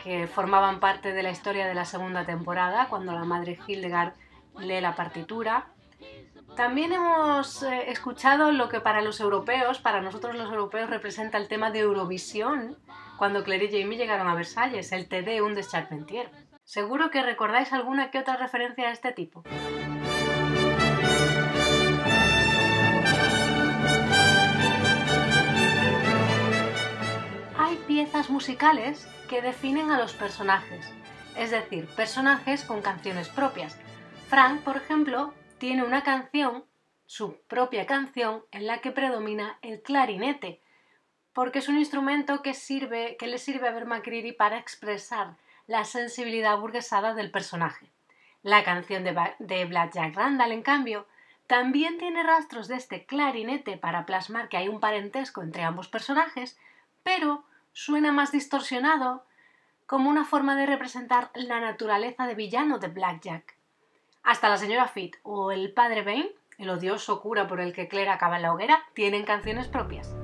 que 0.04 0.26
formaban 0.26 0.80
parte 0.80 1.14
de 1.14 1.22
la 1.22 1.30
historia 1.30 1.68
de 1.68 1.76
la 1.76 1.86
segunda 1.86 2.26
temporada, 2.26 2.88
cuando 2.90 3.12
la 3.12 3.24
madre 3.24 3.60
Hildegard 3.68 4.14
lee 4.58 4.82
la 4.82 4.96
partitura. 4.96 5.73
También 6.56 6.92
hemos 6.94 7.64
eh, 7.64 7.90
escuchado 7.90 8.52
lo 8.52 8.70
que 8.70 8.80
para 8.80 9.02
los 9.02 9.20
europeos, 9.20 9.80
para 9.80 10.02
nosotros 10.02 10.36
los 10.36 10.52
europeos, 10.52 10.88
representa 10.88 11.40
el 11.40 11.48
tema 11.48 11.72
de 11.72 11.80
Eurovisión, 11.80 12.78
cuando 13.18 13.44
Claire 13.44 13.66
y 13.66 13.82
Jamie 13.82 13.98
llegaron 13.98 14.28
a 14.28 14.36
Versalles, 14.36 14.92
el 14.92 15.10
Deum 15.10 15.56
de 15.56 15.64
Charpentier. 15.64 16.30
Seguro 16.64 17.10
que 17.10 17.24
recordáis 17.24 17.74
alguna 17.74 18.12
que 18.12 18.20
otra 18.20 18.38
referencia 18.38 18.88
a 18.88 18.92
este 18.92 19.12
tipo. 19.12 19.44
Hay 27.58 27.78
piezas 27.88 28.30
musicales 28.30 29.08
que 29.28 29.42
definen 29.42 29.90
a 29.90 29.98
los 29.98 30.14
personajes, 30.14 30.94
es 31.36 31.50
decir, 31.50 31.88
personajes 31.96 32.64
con 32.64 32.84
canciones 32.84 33.28
propias. 33.30 33.80
Frank, 34.30 34.62
por 34.62 34.78
ejemplo, 34.78 35.34
tiene 35.64 35.86
una 35.86 36.04
canción, 36.04 36.66
su 37.06 37.38
propia 37.48 37.86
canción, 37.86 38.44
en 38.52 38.68
la 38.68 38.80
que 38.80 38.92
predomina 38.92 39.60
el 39.62 39.82
clarinete, 39.82 40.60
porque 41.32 41.60
es 41.60 41.70
un 41.70 41.78
instrumento 41.78 42.42
que, 42.42 42.54
sirve, 42.54 43.16
que 43.18 43.28
le 43.28 43.38
sirve 43.38 43.70
a 43.70 43.72
Bear 43.72 43.86
McCreary 43.86 44.34
para 44.34 44.58
expresar 44.58 45.38
la 45.66 45.86
sensibilidad 45.86 46.58
burguesada 46.58 47.14
del 47.14 47.32
personaje. 47.32 47.90
La 48.42 48.66
canción 48.66 49.06
de, 49.06 49.18
de 49.40 49.64
Blackjack 49.64 50.14
Randall, 50.14 50.52
en 50.52 50.64
cambio, 50.64 51.08
también 51.48 51.98
tiene 51.98 52.24
rastros 52.24 52.68
de 52.68 52.76
este 52.76 53.06
clarinete 53.06 53.78
para 53.78 54.06
plasmar 54.06 54.50
que 54.50 54.58
hay 54.58 54.68
un 54.68 54.82
parentesco 54.82 55.44
entre 55.44 55.64
ambos 55.64 55.88
personajes, 55.88 56.60
pero 57.04 57.46
suena 57.72 58.12
más 58.12 58.34
distorsionado 58.34 59.26
como 59.86 60.10
una 60.10 60.26
forma 60.26 60.58
de 60.58 60.66
representar 60.66 61.32
la 61.36 61.62
naturaleza 61.62 62.28
de 62.28 62.36
villano 62.36 62.80
de 62.80 62.90
Blackjack. 62.90 63.63
Hasta 64.24 64.48
la 64.48 64.58
señora 64.58 64.88
Fit 64.88 65.18
o 65.24 65.52
el 65.52 65.74
padre 65.74 66.02
Bain, 66.02 66.30
el 66.58 66.70
odioso 66.70 67.22
cura 67.22 67.46
por 67.46 67.60
el 67.60 67.74
que 67.74 67.90
Claire 67.90 68.10
acaba 68.10 68.38
en 68.38 68.44
la 68.44 68.54
hoguera, 68.54 68.80
tienen 68.94 69.26
canciones 69.26 69.68
propias. 69.68 70.16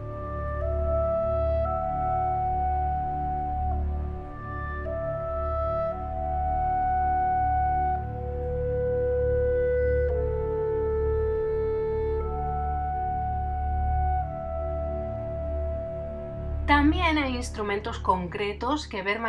También 16.65 17.17
hay 17.17 17.35
instrumentos 17.35 17.99
concretos 17.99 18.87
que 18.87 19.01
Ver 19.01 19.19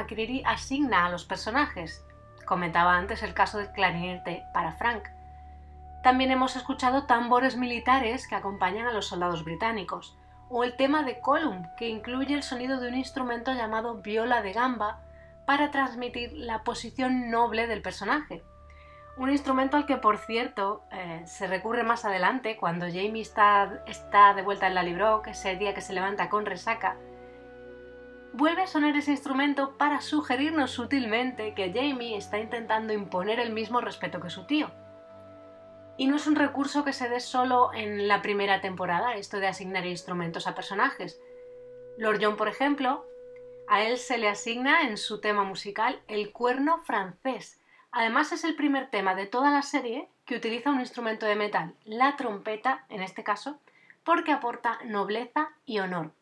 asigna 0.44 1.06
a 1.06 1.11
los 1.11 1.24
personajes, 1.24 2.04
Comentaba 2.50 2.96
antes 2.96 3.22
el 3.22 3.32
caso 3.32 3.58
del 3.58 3.70
clarinete 3.70 4.44
para 4.52 4.72
Frank. 4.72 5.04
También 6.02 6.32
hemos 6.32 6.56
escuchado 6.56 7.06
tambores 7.06 7.56
militares 7.56 8.26
que 8.26 8.34
acompañan 8.34 8.88
a 8.88 8.92
los 8.92 9.06
soldados 9.06 9.44
británicos, 9.44 10.18
o 10.48 10.64
el 10.64 10.74
tema 10.74 11.04
de 11.04 11.20
Column, 11.20 11.68
que 11.76 11.88
incluye 11.88 12.34
el 12.34 12.42
sonido 12.42 12.80
de 12.80 12.88
un 12.88 12.96
instrumento 12.96 13.52
llamado 13.52 14.02
viola 14.02 14.42
de 14.42 14.52
gamba 14.52 14.98
para 15.46 15.70
transmitir 15.70 16.32
la 16.32 16.64
posición 16.64 17.30
noble 17.30 17.68
del 17.68 17.82
personaje. 17.82 18.42
Un 19.16 19.30
instrumento 19.30 19.76
al 19.76 19.86
que, 19.86 19.98
por 19.98 20.18
cierto, 20.18 20.82
eh, 20.90 21.22
se 21.26 21.46
recurre 21.46 21.84
más 21.84 22.04
adelante 22.04 22.56
cuando 22.56 22.86
Jamie 22.86 23.22
está, 23.22 23.84
de 24.34 24.42
vuelta 24.42 24.66
en 24.66 24.74
la 24.74 24.82
Librock, 24.82 25.28
ese 25.28 25.54
día 25.54 25.72
que 25.72 25.82
se 25.82 25.92
levanta 25.92 26.28
con 26.28 26.46
resaca. 26.46 26.96
Vuelve 28.32 28.62
a 28.62 28.66
sonar 28.68 28.96
ese 28.96 29.10
instrumento 29.10 29.76
para 29.76 30.00
sugerirnos 30.00 30.70
sutilmente 30.70 31.52
que 31.54 31.72
Jamie 31.72 32.16
está 32.16 32.38
intentando 32.38 32.92
imponer 32.92 33.40
el 33.40 33.52
mismo 33.52 33.80
respeto 33.80 34.20
que 34.20 34.30
su 34.30 34.46
tío. 34.46 34.70
Y 35.96 36.06
no 36.06 36.16
es 36.16 36.28
un 36.28 36.36
recurso 36.36 36.84
que 36.84 36.92
se 36.92 37.08
dé 37.08 37.18
solo 37.18 37.74
en 37.74 38.06
la 38.06 38.22
primera 38.22 38.60
temporada, 38.60 39.16
esto 39.16 39.40
de 39.40 39.48
asignar 39.48 39.84
instrumentos 39.84 40.46
a 40.46 40.54
personajes. 40.54 41.20
Lord 41.98 42.20
John, 42.22 42.36
por 42.36 42.48
ejemplo, 42.48 43.04
a 43.68 43.82
él 43.82 43.98
se 43.98 44.16
le 44.16 44.28
asigna 44.28 44.82
en 44.82 44.96
su 44.96 45.20
tema 45.20 45.42
musical 45.42 46.00
el 46.06 46.30
cuerno 46.30 46.78
francés. 46.84 47.60
Además 47.90 48.30
es 48.30 48.44
el 48.44 48.54
primer 48.54 48.90
tema 48.90 49.16
de 49.16 49.26
toda 49.26 49.50
la 49.50 49.62
serie 49.62 50.08
que 50.24 50.36
utiliza 50.36 50.70
un 50.70 50.80
instrumento 50.80 51.26
de 51.26 51.34
metal, 51.34 51.74
la 51.84 52.16
trompeta 52.16 52.84
en 52.88 53.02
este 53.02 53.24
caso, 53.24 53.58
porque 54.04 54.30
aporta 54.30 54.78
nobleza 54.84 55.50
y 55.66 55.80
honor. 55.80 56.12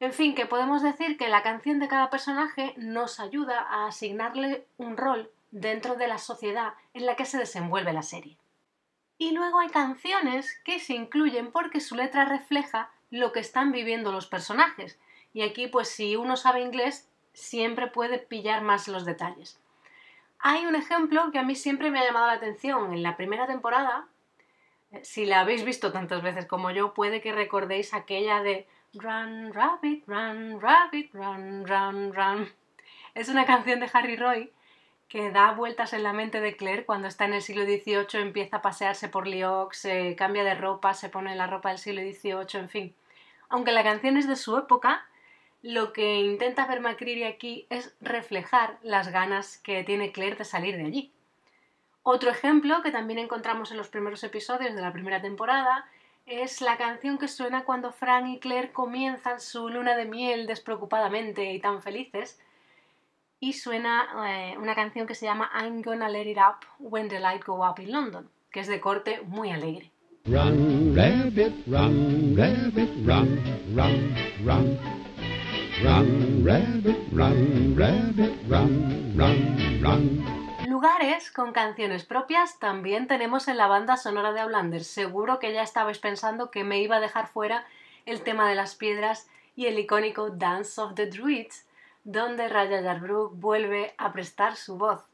En 0.00 0.14
fin, 0.14 0.34
que 0.34 0.46
podemos 0.46 0.82
decir 0.82 1.18
que 1.18 1.28
la 1.28 1.42
canción 1.42 1.78
de 1.78 1.88
cada 1.88 2.08
personaje 2.08 2.72
nos 2.78 3.20
ayuda 3.20 3.60
a 3.60 3.86
asignarle 3.86 4.66
un 4.78 4.96
rol 4.96 5.30
dentro 5.50 5.94
de 5.94 6.08
la 6.08 6.16
sociedad 6.16 6.72
en 6.94 7.04
la 7.04 7.16
que 7.16 7.26
se 7.26 7.36
desenvuelve 7.36 7.92
la 7.92 8.02
serie. 8.02 8.38
Y 9.18 9.32
luego 9.32 9.60
hay 9.60 9.68
canciones 9.68 10.58
que 10.64 10.80
se 10.80 10.94
incluyen 10.94 11.52
porque 11.52 11.80
su 11.80 11.94
letra 11.94 12.24
refleja 12.24 12.90
lo 13.10 13.32
que 13.32 13.40
están 13.40 13.72
viviendo 13.72 14.10
los 14.10 14.26
personajes. 14.26 14.98
Y 15.34 15.42
aquí, 15.42 15.66
pues 15.66 15.90
si 15.90 16.16
uno 16.16 16.38
sabe 16.38 16.62
inglés, 16.62 17.06
siempre 17.34 17.86
puede 17.86 18.18
pillar 18.18 18.62
más 18.62 18.88
los 18.88 19.04
detalles. 19.04 19.60
Hay 20.38 20.64
un 20.64 20.76
ejemplo 20.76 21.30
que 21.30 21.38
a 21.38 21.42
mí 21.42 21.54
siempre 21.54 21.90
me 21.90 22.00
ha 22.00 22.06
llamado 22.06 22.26
la 22.28 22.32
atención. 22.32 22.94
En 22.94 23.02
la 23.02 23.18
primera 23.18 23.46
temporada, 23.46 24.06
eh, 24.92 25.04
si 25.04 25.26
la 25.26 25.40
habéis 25.40 25.64
visto 25.64 25.92
tantas 25.92 26.22
veces 26.22 26.46
como 26.46 26.70
yo, 26.70 26.94
puede 26.94 27.20
que 27.20 27.32
recordéis 27.32 27.92
aquella 27.92 28.42
de 28.42 28.66
Run, 28.94 29.52
Rabbit, 29.52 30.02
Run, 30.08 30.60
Rabbit, 30.60 31.14
Run, 31.14 31.64
Run, 31.64 32.12
Run. 32.12 32.48
Es 33.14 33.28
una 33.28 33.46
canción 33.46 33.78
de 33.78 33.88
Harry 33.92 34.16
Roy 34.16 34.52
que 35.08 35.30
da 35.30 35.52
vueltas 35.52 35.92
en 35.92 36.02
la 36.02 36.12
mente 36.12 36.40
de 36.40 36.56
Claire 36.56 36.84
cuando 36.84 37.06
está 37.06 37.24
en 37.24 37.34
el 37.34 37.42
siglo 37.42 37.64
XVIII, 37.64 38.20
empieza 38.20 38.56
a 38.56 38.62
pasearse 38.62 39.08
por 39.08 39.26
Lyon, 39.26 39.68
se 39.72 40.16
cambia 40.16 40.42
de 40.42 40.54
ropa, 40.54 40.94
se 40.94 41.08
pone 41.08 41.36
la 41.36 41.46
ropa 41.46 41.68
del 41.68 41.78
siglo 41.78 42.00
XVIII, 42.00 42.60
en 42.60 42.68
fin. 42.68 42.94
Aunque 43.48 43.72
la 43.72 43.84
canción 43.84 44.16
es 44.16 44.26
de 44.26 44.36
su 44.36 44.56
época, 44.56 45.06
lo 45.62 45.92
que 45.92 46.20
intenta 46.20 46.66
ver 46.66 46.80
McCreary 46.80 47.24
aquí 47.24 47.66
es 47.70 47.94
reflejar 48.00 48.78
las 48.82 49.08
ganas 49.08 49.58
que 49.58 49.84
tiene 49.84 50.12
Claire 50.12 50.36
de 50.36 50.44
salir 50.44 50.76
de 50.76 50.86
allí. 50.86 51.12
Otro 52.02 52.30
ejemplo 52.30 52.82
que 52.82 52.90
también 52.90 53.18
encontramos 53.18 53.70
en 53.70 53.76
los 53.76 53.88
primeros 53.88 54.24
episodios 54.24 54.74
de 54.74 54.80
la 54.80 54.92
primera 54.92 55.20
temporada 55.20 55.86
es 56.26 56.60
la 56.60 56.76
canción 56.76 57.18
que 57.18 57.28
suena 57.28 57.64
cuando 57.64 57.92
Frank 57.92 58.26
y 58.28 58.38
Claire 58.38 58.72
comienzan 58.72 59.40
su 59.40 59.68
luna 59.68 59.96
de 59.96 60.04
miel 60.04 60.46
despreocupadamente 60.46 61.52
y 61.52 61.60
tan 61.60 61.82
felices, 61.82 62.40
y 63.40 63.54
suena 63.54 64.06
eh, 64.28 64.58
una 64.58 64.74
canción 64.74 65.06
que 65.06 65.14
se 65.14 65.26
llama 65.26 65.50
I'm 65.54 65.82
Gonna 65.82 66.08
Let 66.08 66.30
It 66.30 66.38
Up 66.38 66.66
When 66.78 67.08
the 67.08 67.18
Light 67.18 67.44
Go 67.44 67.66
Up 67.66 67.80
in 67.80 67.90
London, 67.90 68.28
que 68.52 68.60
es 68.60 68.68
de 68.68 68.80
corte 68.80 69.22
muy 69.22 69.50
alegre. 69.50 69.90
Run, 70.26 70.94
rabbit, 70.94 71.66
run, 71.66 72.36
rabbit, 72.36 72.90
run, 73.06 73.40
run, 73.74 74.14
run. 74.44 74.78
Run, 75.82 76.44
rabbit, 76.44 76.98
run, 77.10 77.74
rabbit, 77.74 78.34
run, 78.46 79.16
run, 79.16 79.80
run. 79.82 80.39
Lugares 80.80 81.30
con 81.30 81.52
canciones 81.52 82.06
propias 82.06 82.58
también 82.58 83.06
tenemos 83.06 83.48
en 83.48 83.58
la 83.58 83.66
banda 83.66 83.98
sonora 83.98 84.32
de 84.32 84.40
Outlander. 84.40 84.82
Seguro 84.82 85.38
que 85.38 85.52
ya 85.52 85.62
estabais 85.62 85.98
pensando 85.98 86.50
que 86.50 86.64
me 86.64 86.80
iba 86.80 86.96
a 86.96 87.00
dejar 87.00 87.26
fuera 87.26 87.66
el 88.06 88.22
tema 88.22 88.48
de 88.48 88.54
las 88.54 88.76
piedras 88.76 89.28
y 89.54 89.66
el 89.66 89.78
icónico 89.78 90.30
Dance 90.30 90.80
of 90.80 90.94
the 90.94 91.04
Druids, 91.04 91.66
donde 92.04 92.48
Raya 92.48 92.80
Yarbrough 92.80 93.30
vuelve 93.34 93.94
a 93.98 94.10
prestar 94.14 94.56
su 94.56 94.78
voz. 94.78 95.04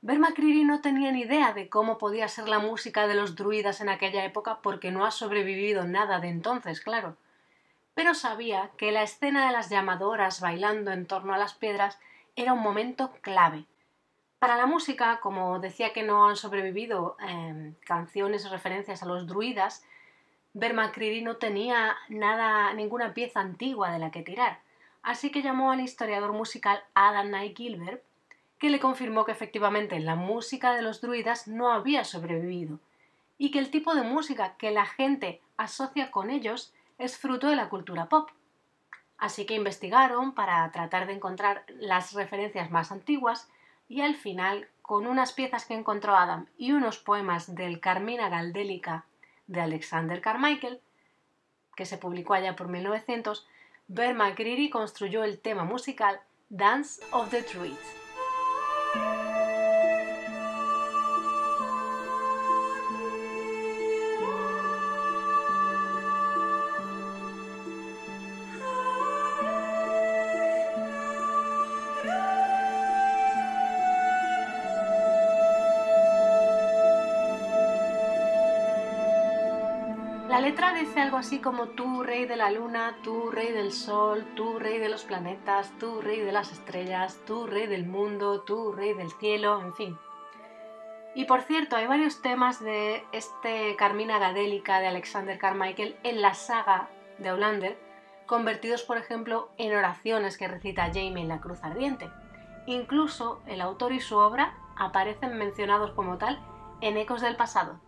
Ver 0.00 0.20
McCreary 0.20 0.62
no 0.62 0.80
tenía 0.80 1.10
ni 1.10 1.22
idea 1.22 1.54
de 1.54 1.68
cómo 1.68 1.98
podía 1.98 2.28
ser 2.28 2.48
la 2.48 2.60
música 2.60 3.08
de 3.08 3.16
los 3.16 3.34
druidas 3.34 3.80
en 3.80 3.88
aquella 3.88 4.24
época 4.24 4.60
porque 4.62 4.92
no 4.92 5.04
ha 5.04 5.10
sobrevivido 5.10 5.86
nada 5.86 6.20
de 6.20 6.28
entonces, 6.28 6.80
claro. 6.80 7.16
Pero 7.94 8.14
sabía 8.14 8.70
que 8.76 8.92
la 8.92 9.02
escena 9.02 9.48
de 9.48 9.52
las 9.54 9.70
llamadoras 9.70 10.40
bailando 10.40 10.92
en 10.92 11.04
torno 11.06 11.34
a 11.34 11.38
las 11.38 11.54
piedras 11.54 11.98
era 12.36 12.52
un 12.52 12.60
momento 12.60 13.10
clave. 13.22 13.66
Para 14.40 14.56
la 14.56 14.66
música, 14.66 15.20
como 15.20 15.60
decía 15.60 15.92
que 15.92 16.02
no 16.02 16.28
han 16.28 16.34
sobrevivido 16.34 17.16
eh, 17.24 17.74
canciones 17.86 18.50
referencias 18.50 19.04
a 19.04 19.06
los 19.06 19.28
druidas, 19.28 19.84
Ver 20.52 20.74
McCreary 20.74 21.22
no 21.22 21.36
tenía 21.36 21.96
nada, 22.08 22.72
ninguna 22.74 23.14
pieza 23.14 23.38
antigua 23.38 23.92
de 23.92 24.00
la 24.00 24.10
que 24.10 24.22
tirar 24.22 24.58
así 25.02 25.30
que 25.30 25.42
llamó 25.42 25.70
al 25.70 25.80
historiador 25.80 26.32
musical 26.32 26.82
Adam 26.94 27.28
Knight 27.28 27.56
Gilbert, 27.56 28.02
que 28.58 28.70
le 28.70 28.80
confirmó 28.80 29.24
que 29.24 29.32
efectivamente 29.32 29.98
la 30.00 30.16
música 30.16 30.74
de 30.74 30.82
los 30.82 31.00
druidas 31.00 31.48
no 31.48 31.72
había 31.72 32.04
sobrevivido 32.04 32.78
y 33.38 33.50
que 33.50 33.58
el 33.58 33.70
tipo 33.70 33.94
de 33.94 34.02
música 34.02 34.54
que 34.58 34.70
la 34.70 34.84
gente 34.84 35.40
asocia 35.56 36.10
con 36.10 36.30
ellos 36.30 36.74
es 36.98 37.16
fruto 37.16 37.48
de 37.48 37.56
la 37.56 37.70
cultura 37.70 38.06
pop. 38.06 38.28
Así 39.16 39.46
que 39.46 39.54
investigaron 39.54 40.32
para 40.32 40.70
tratar 40.72 41.06
de 41.06 41.14
encontrar 41.14 41.64
las 41.68 42.12
referencias 42.12 42.70
más 42.70 42.92
antiguas 42.92 43.48
y 43.90 44.02
al 44.02 44.14
final, 44.14 44.68
con 44.82 45.08
unas 45.08 45.32
piezas 45.32 45.66
que 45.66 45.74
encontró 45.74 46.16
Adam 46.16 46.46
y 46.56 46.70
unos 46.72 46.98
poemas 46.98 47.56
del 47.56 47.80
Carmina 47.80 48.28
Galdélica 48.28 49.04
de 49.48 49.60
Alexander 49.60 50.20
Carmichael, 50.20 50.80
que 51.74 51.84
se 51.84 51.98
publicó 51.98 52.34
allá 52.34 52.54
por 52.54 52.68
1900, 52.68 53.46
Bear 53.88 54.14
McCreary 54.14 54.70
construyó 54.70 55.24
el 55.24 55.40
tema 55.40 55.64
musical 55.64 56.20
Dance 56.48 57.02
of 57.10 57.30
the 57.30 57.42
Druids. 57.42 57.99
La 80.40 80.46
letra 80.46 80.72
dice 80.72 81.02
algo 81.02 81.18
así 81.18 81.40
como 81.40 81.66
tú, 81.66 82.02
rey 82.02 82.24
de 82.24 82.34
la 82.34 82.50
luna, 82.50 82.96
tú, 83.02 83.30
rey 83.30 83.52
del 83.52 83.72
sol, 83.72 84.26
tú, 84.34 84.58
rey 84.58 84.78
de 84.78 84.88
los 84.88 85.04
planetas, 85.04 85.70
tú, 85.78 86.00
rey 86.00 86.20
de 86.20 86.32
las 86.32 86.50
estrellas, 86.50 87.20
tú, 87.26 87.46
rey 87.46 87.66
del 87.66 87.84
mundo, 87.84 88.40
tú, 88.40 88.72
rey 88.72 88.94
del 88.94 89.10
cielo, 89.10 89.60
en 89.60 89.74
fin. 89.74 89.98
Y 91.14 91.26
por 91.26 91.42
cierto, 91.42 91.76
hay 91.76 91.86
varios 91.86 92.22
temas 92.22 92.58
de 92.58 93.04
este 93.12 93.76
Carmina 93.76 94.18
Gadélica 94.18 94.80
de 94.80 94.86
Alexander 94.86 95.36
Carmichael 95.36 95.98
en 96.04 96.22
la 96.22 96.32
saga 96.32 96.88
de 97.18 97.28
Outlander, 97.28 97.78
convertidos, 98.24 98.82
por 98.82 98.96
ejemplo, 98.96 99.50
en 99.58 99.76
oraciones 99.76 100.38
que 100.38 100.48
recita 100.48 100.86
Jamie 100.86 101.20
en 101.20 101.28
la 101.28 101.42
Cruz 101.42 101.62
Ardiente. 101.62 102.08
Incluso 102.64 103.42
el 103.46 103.60
autor 103.60 103.92
y 103.92 104.00
su 104.00 104.16
obra 104.16 104.54
aparecen 104.74 105.36
mencionados 105.36 105.90
como 105.90 106.16
tal 106.16 106.40
en 106.80 106.96
Ecos 106.96 107.20
del 107.20 107.36
Pasado. 107.36 107.78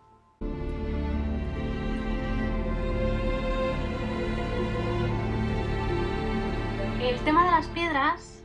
El 7.03 7.19
tema 7.25 7.43
de 7.43 7.51
las 7.51 7.67
piedras 7.67 8.41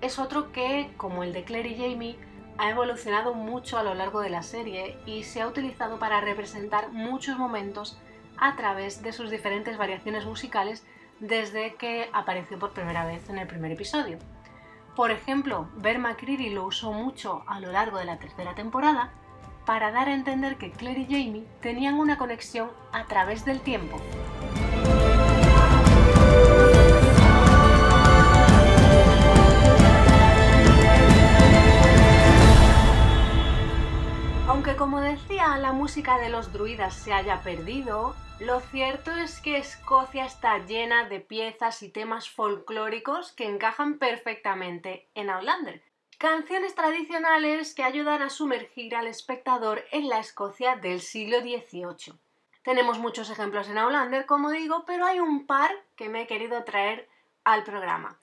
es 0.00 0.18
otro 0.18 0.50
que, 0.50 0.90
como 0.96 1.22
el 1.22 1.32
de 1.32 1.44
Claire 1.44 1.68
y 1.68 1.76
Jamie, 1.76 2.18
ha 2.58 2.68
evolucionado 2.68 3.32
mucho 3.32 3.78
a 3.78 3.84
lo 3.84 3.94
largo 3.94 4.20
de 4.20 4.28
la 4.28 4.42
serie 4.42 4.98
y 5.06 5.22
se 5.22 5.40
ha 5.40 5.46
utilizado 5.46 6.00
para 6.00 6.20
representar 6.20 6.90
muchos 6.90 7.38
momentos 7.38 7.96
a 8.38 8.56
través 8.56 9.04
de 9.04 9.12
sus 9.12 9.30
diferentes 9.30 9.78
variaciones 9.78 10.26
musicales 10.26 10.84
desde 11.20 11.76
que 11.76 12.10
apareció 12.12 12.58
por 12.58 12.72
primera 12.72 13.06
vez 13.06 13.30
en 13.30 13.38
el 13.38 13.46
primer 13.46 13.70
episodio. 13.70 14.18
Por 14.96 15.12
ejemplo, 15.12 15.68
Bear 15.76 15.98
McCreary 15.98 16.50
lo 16.50 16.66
usó 16.66 16.92
mucho 16.92 17.44
a 17.46 17.60
lo 17.60 17.70
largo 17.70 17.98
de 17.98 18.04
la 18.06 18.18
tercera 18.18 18.56
temporada 18.56 19.12
para 19.64 19.92
dar 19.92 20.08
a 20.08 20.14
entender 20.14 20.56
que 20.56 20.72
Claire 20.72 21.02
y 21.02 21.04
Jamie 21.04 21.46
tenían 21.60 21.94
una 21.94 22.18
conexión 22.18 22.68
a 22.90 23.04
través 23.04 23.44
del 23.44 23.60
tiempo. 23.60 24.00
Música 35.72 36.18
de 36.18 36.28
los 36.28 36.52
druidas 36.52 36.92
se 36.92 37.12
haya 37.12 37.40
perdido, 37.40 38.16
lo 38.40 38.58
cierto 38.58 39.12
es 39.12 39.40
que 39.40 39.58
Escocia 39.58 40.26
está 40.26 40.58
llena 40.58 41.08
de 41.08 41.20
piezas 41.20 41.84
y 41.84 41.88
temas 41.88 42.28
folclóricos 42.28 43.30
que 43.30 43.46
encajan 43.46 43.98
perfectamente 43.98 45.06
en 45.14 45.30
Outlander. 45.30 45.84
Canciones 46.18 46.74
tradicionales 46.74 47.76
que 47.76 47.84
ayudan 47.84 48.22
a 48.22 48.28
sumergir 48.28 48.96
al 48.96 49.06
espectador 49.06 49.84
en 49.92 50.08
la 50.08 50.18
Escocia 50.18 50.74
del 50.74 51.00
siglo 51.00 51.38
XVIII. 51.42 52.18
Tenemos 52.64 52.98
muchos 52.98 53.30
ejemplos 53.30 53.68
en 53.68 53.78
Outlander, 53.78 54.26
como 54.26 54.50
digo, 54.50 54.82
pero 54.84 55.06
hay 55.06 55.20
un 55.20 55.46
par 55.46 55.70
que 55.94 56.08
me 56.08 56.22
he 56.22 56.26
querido 56.26 56.64
traer 56.64 57.08
al 57.44 57.62
programa. 57.62 58.18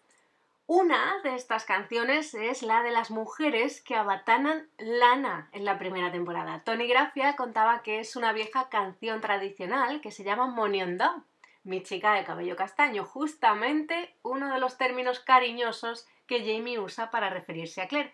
Una 0.66 1.20
de 1.24 1.36
estas 1.36 1.66
canciones 1.66 2.34
es 2.34 2.64
la 2.64 2.84
de 2.84 2.92
las 2.92 3.12
mujeres 3.12 3.82
que 3.82 3.96
abatanan 3.96 4.70
lana 4.78 5.50
en 5.52 5.66
la 5.66 5.78
primera 5.78 6.10
temporada. 6.10 6.64
Tony 6.64 6.88
Grafia 6.88 7.36
contaba 7.36 7.82
que 7.84 8.00
es 8.00 8.16
una 8.16 8.32
vieja 8.32 8.70
canción 8.70 9.20
tradicional 9.20 10.00
que 10.00 10.12
se 10.12 10.24
llama 10.24 10.48
Monionda, 10.48 11.22
mi 11.66 11.84
chica 11.84 12.14
de 12.14 12.24
cabello 12.24 12.56
castaño, 12.56 13.04
justamente 13.04 14.16
uno 14.24 14.54
de 14.54 14.60
los 14.62 14.78
términos 14.78 15.20
cariñosos 15.20 16.08
que 16.28 16.40
Jamie 16.40 16.80
usa 16.80 17.12
para 17.12 17.30
referirse 17.30 17.82
a 17.82 17.90
Claire. 17.90 18.14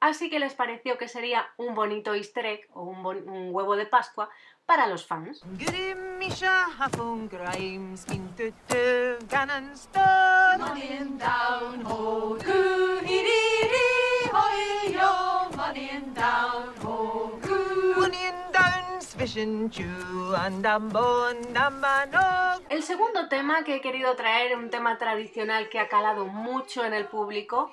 Así 0.00 0.28
que 0.30 0.40
les 0.40 0.54
pareció 0.54 0.98
que 0.98 1.06
sería 1.06 1.48
un 1.58 1.76
bonito 1.76 2.16
easter 2.16 2.44
egg 2.44 2.66
o 2.72 2.82
un 2.82 3.54
huevo 3.54 3.76
de 3.76 3.86
Pascua 3.86 4.28
para 4.66 4.86
los 4.86 5.06
fans. 5.06 5.42
El 22.68 22.82
segundo 22.82 23.28
tema 23.28 23.64
que 23.64 23.76
he 23.76 23.80
querido 23.80 24.16
traer, 24.16 24.56
un 24.56 24.70
tema 24.70 24.98
tradicional 24.98 25.68
que 25.68 25.78
ha 25.78 25.88
calado 25.88 26.26
mucho 26.26 26.84
en 26.84 26.94
el 26.94 27.06
público, 27.06 27.70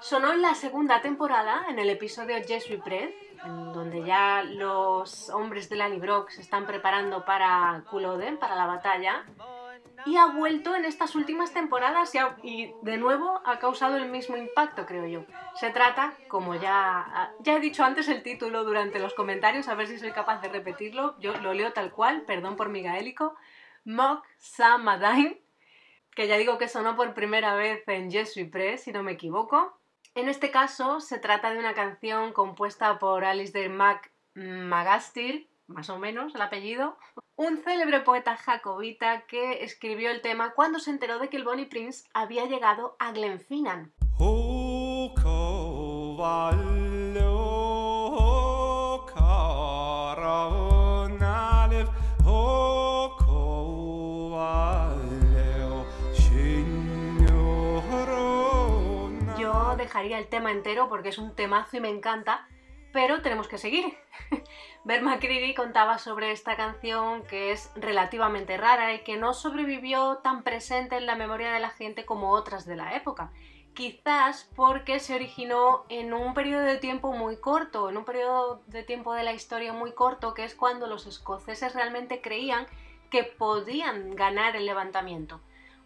sonó 0.00 0.32
en 0.32 0.42
la 0.42 0.54
segunda 0.54 1.00
temporada, 1.00 1.66
en 1.68 1.78
el 1.78 1.90
episodio 1.90 2.36
Yes 2.38 2.68
We 2.70 2.78
Pray, 2.78 3.14
donde 3.44 4.04
ya 4.04 4.42
los 4.42 5.30
hombres 5.30 5.68
de 5.68 5.76
Lanny 5.76 5.98
Brock 5.98 6.30
se 6.30 6.40
están 6.40 6.66
preparando 6.66 7.24
para 7.24 7.84
Culloden, 7.90 8.38
para 8.38 8.54
la 8.54 8.66
batalla, 8.66 9.24
y 10.06 10.16
ha 10.16 10.26
vuelto 10.26 10.74
en 10.74 10.84
estas 10.84 11.14
últimas 11.14 11.52
temporadas 11.52 12.12
y, 12.42 12.72
de 12.82 12.96
nuevo 12.96 13.40
ha 13.44 13.58
causado 13.58 13.96
el 13.96 14.10
mismo 14.10 14.36
impacto, 14.36 14.86
creo 14.86 15.06
yo. 15.06 15.24
Se 15.54 15.70
trata, 15.70 16.14
como 16.28 16.54
ya, 16.54 17.32
ya 17.40 17.56
he 17.56 17.60
dicho 17.60 17.84
antes 17.84 18.08
el 18.08 18.22
título 18.22 18.64
durante 18.64 18.98
los 18.98 19.14
comentarios, 19.14 19.68
a 19.68 19.74
ver 19.74 19.86
si 19.86 19.98
soy 19.98 20.12
capaz 20.12 20.40
de 20.40 20.48
repetirlo, 20.48 21.18
yo 21.20 21.34
lo 21.38 21.54
leo 21.54 21.72
tal 21.72 21.90
cual, 21.90 22.22
perdón 22.22 22.56
por 22.56 22.68
mi 22.68 22.82
gaélico, 22.82 23.34
Mock 23.84 24.26
Samadine, 24.38 25.40
que 26.14 26.28
ya 26.28 26.36
digo 26.36 26.58
que 26.58 26.68
sonó 26.68 26.96
por 26.96 27.14
primera 27.14 27.54
vez 27.54 27.82
en 27.86 28.08
We 28.08 28.44
Pray, 28.46 28.78
si 28.78 28.92
no 28.92 29.02
me 29.02 29.12
equivoco. 29.12 29.78
En 30.16 30.28
este 30.28 30.52
caso 30.52 31.00
se 31.00 31.18
trata 31.18 31.50
de 31.50 31.58
una 31.58 31.74
canción 31.74 32.32
compuesta 32.32 33.00
por 33.00 33.24
Alistair 33.24 33.68
Mac 33.68 34.12
Magastir, 34.34 35.48
más 35.66 35.90
o 35.90 35.98
menos 35.98 36.36
el 36.36 36.42
apellido, 36.42 36.96
un 37.34 37.58
célebre 37.58 37.98
poeta 38.00 38.36
jacobita 38.36 39.26
que 39.26 39.64
escribió 39.64 40.12
el 40.12 40.20
tema 40.20 40.52
cuando 40.54 40.78
se 40.78 40.90
enteró 40.90 41.18
de 41.18 41.28
que 41.28 41.36
el 41.36 41.42
Bonnie 41.42 41.66
Prince 41.66 42.08
había 42.14 42.46
llegado 42.46 42.94
a 43.00 43.10
Glenfinnan. 43.10 43.92
El 60.02 60.26
tema 60.26 60.50
entero 60.50 60.88
porque 60.88 61.10
es 61.10 61.18
un 61.18 61.34
temazo 61.34 61.76
y 61.76 61.80
me 61.80 61.88
encanta, 61.88 62.46
pero 62.92 63.22
tenemos 63.22 63.48
que 63.48 63.58
seguir. 63.58 63.96
Bert 64.84 65.02
McCreary 65.02 65.54
contaba 65.54 65.98
sobre 65.98 66.32
esta 66.32 66.56
canción 66.56 67.22
que 67.24 67.52
es 67.52 67.70
relativamente 67.76 68.56
rara 68.56 68.92
y 68.92 69.04
que 69.04 69.16
no 69.16 69.34
sobrevivió 69.34 70.18
tan 70.18 70.42
presente 70.42 70.96
en 70.96 71.06
la 71.06 71.14
memoria 71.14 71.52
de 71.52 71.60
la 71.60 71.70
gente 71.70 72.04
como 72.04 72.30
otras 72.30 72.66
de 72.66 72.76
la 72.76 72.96
época. 72.96 73.32
Quizás 73.74 74.48
porque 74.54 75.00
se 75.00 75.14
originó 75.14 75.84
en 75.88 76.12
un 76.12 76.34
periodo 76.34 76.62
de 76.62 76.78
tiempo 76.78 77.12
muy 77.12 77.36
corto, 77.38 77.88
en 77.88 77.96
un 77.96 78.04
periodo 78.04 78.62
de 78.66 78.82
tiempo 78.84 79.14
de 79.14 79.24
la 79.24 79.32
historia 79.32 79.72
muy 79.72 79.92
corto, 79.92 80.34
que 80.34 80.44
es 80.44 80.54
cuando 80.54 80.86
los 80.86 81.06
escoceses 81.06 81.74
realmente 81.74 82.20
creían 82.20 82.66
que 83.10 83.24
podían 83.24 84.14
ganar 84.14 84.54
el 84.54 84.66
levantamiento. 84.66 85.40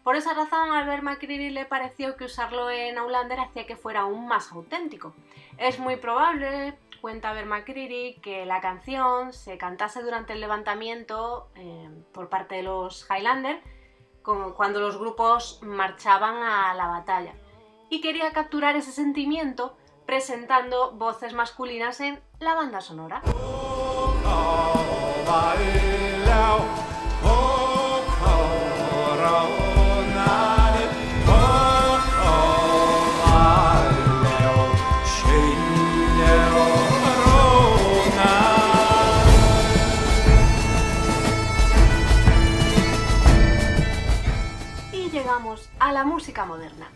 Por 0.08 0.16
esa 0.16 0.32
razón, 0.32 0.70
a 0.70 0.78
Albert 0.78 1.02
McCreary 1.02 1.50
le 1.50 1.66
pareció 1.66 2.16
que 2.16 2.24
usarlo 2.24 2.70
en 2.70 2.96
Outlander 2.96 3.40
hacía 3.40 3.66
que 3.66 3.76
fuera 3.76 4.00
aún 4.00 4.26
más 4.26 4.50
auténtico. 4.52 5.12
Es 5.58 5.78
muy 5.78 5.96
probable, 5.96 6.78
cuenta 7.02 7.28
Albert 7.28 7.46
McCreary, 7.46 8.18
que 8.22 8.46
la 8.46 8.62
canción 8.62 9.34
se 9.34 9.58
cantase 9.58 10.00
durante 10.00 10.32
el 10.32 10.40
levantamiento 10.40 11.50
eh, 11.56 11.90
por 12.14 12.30
parte 12.30 12.54
de 12.54 12.62
los 12.62 13.06
Highlander, 13.10 13.60
cuando 14.56 14.80
los 14.80 14.96
grupos 14.96 15.60
marchaban 15.62 16.42
a 16.42 16.72
la 16.72 16.86
batalla. 16.86 17.34
Y 17.90 18.00
quería 18.00 18.32
capturar 18.32 18.76
ese 18.76 18.92
sentimiento 18.92 19.76
presentando 20.06 20.92
voces 20.92 21.34
masculinas 21.34 22.00
en 22.00 22.18
la 22.38 22.54
banda 22.54 22.80
sonora. 22.80 23.20
A 45.88 45.92
la 45.92 46.04
música 46.04 46.44
moderna. 46.44 46.92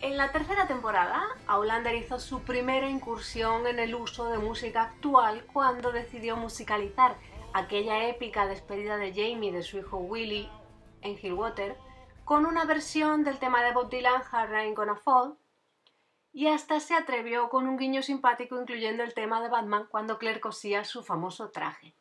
En 0.00 0.16
la 0.16 0.30
tercera 0.30 0.68
temporada, 0.68 1.20
Aulander 1.48 1.96
hizo 1.96 2.20
su 2.20 2.42
primera 2.42 2.88
incursión 2.88 3.66
en 3.66 3.80
el 3.80 3.96
uso 3.96 4.26
de 4.26 4.38
música 4.38 4.82
actual 4.82 5.44
cuando 5.52 5.90
decidió 5.90 6.36
musicalizar 6.36 7.16
aquella 7.54 8.06
épica 8.06 8.46
despedida 8.46 8.98
de 8.98 9.10
Jamie 9.12 9.50
de 9.50 9.64
su 9.64 9.78
hijo 9.78 9.96
Willy 9.96 10.48
en 11.02 11.18
Hillwater 11.20 11.76
con 12.24 12.46
una 12.46 12.66
versión 12.66 13.24
del 13.24 13.40
tema 13.40 13.64
de 13.64 13.72
Bob 13.72 13.90
Dylan 13.90 14.22
Hard 14.30 14.50
Rain 14.50 14.74
Gonna 14.76 14.94
Fall 14.94 15.36
y 16.32 16.46
hasta 16.46 16.78
se 16.78 16.94
atrevió 16.94 17.48
con 17.48 17.66
un 17.66 17.78
guiño 17.78 18.04
simpático 18.04 18.60
incluyendo 18.60 19.02
el 19.02 19.12
tema 19.12 19.42
de 19.42 19.48
Batman 19.48 19.88
cuando 19.90 20.18
Claire 20.18 20.38
cosía 20.38 20.84
su 20.84 21.02
famoso 21.02 21.50
traje. 21.50 21.97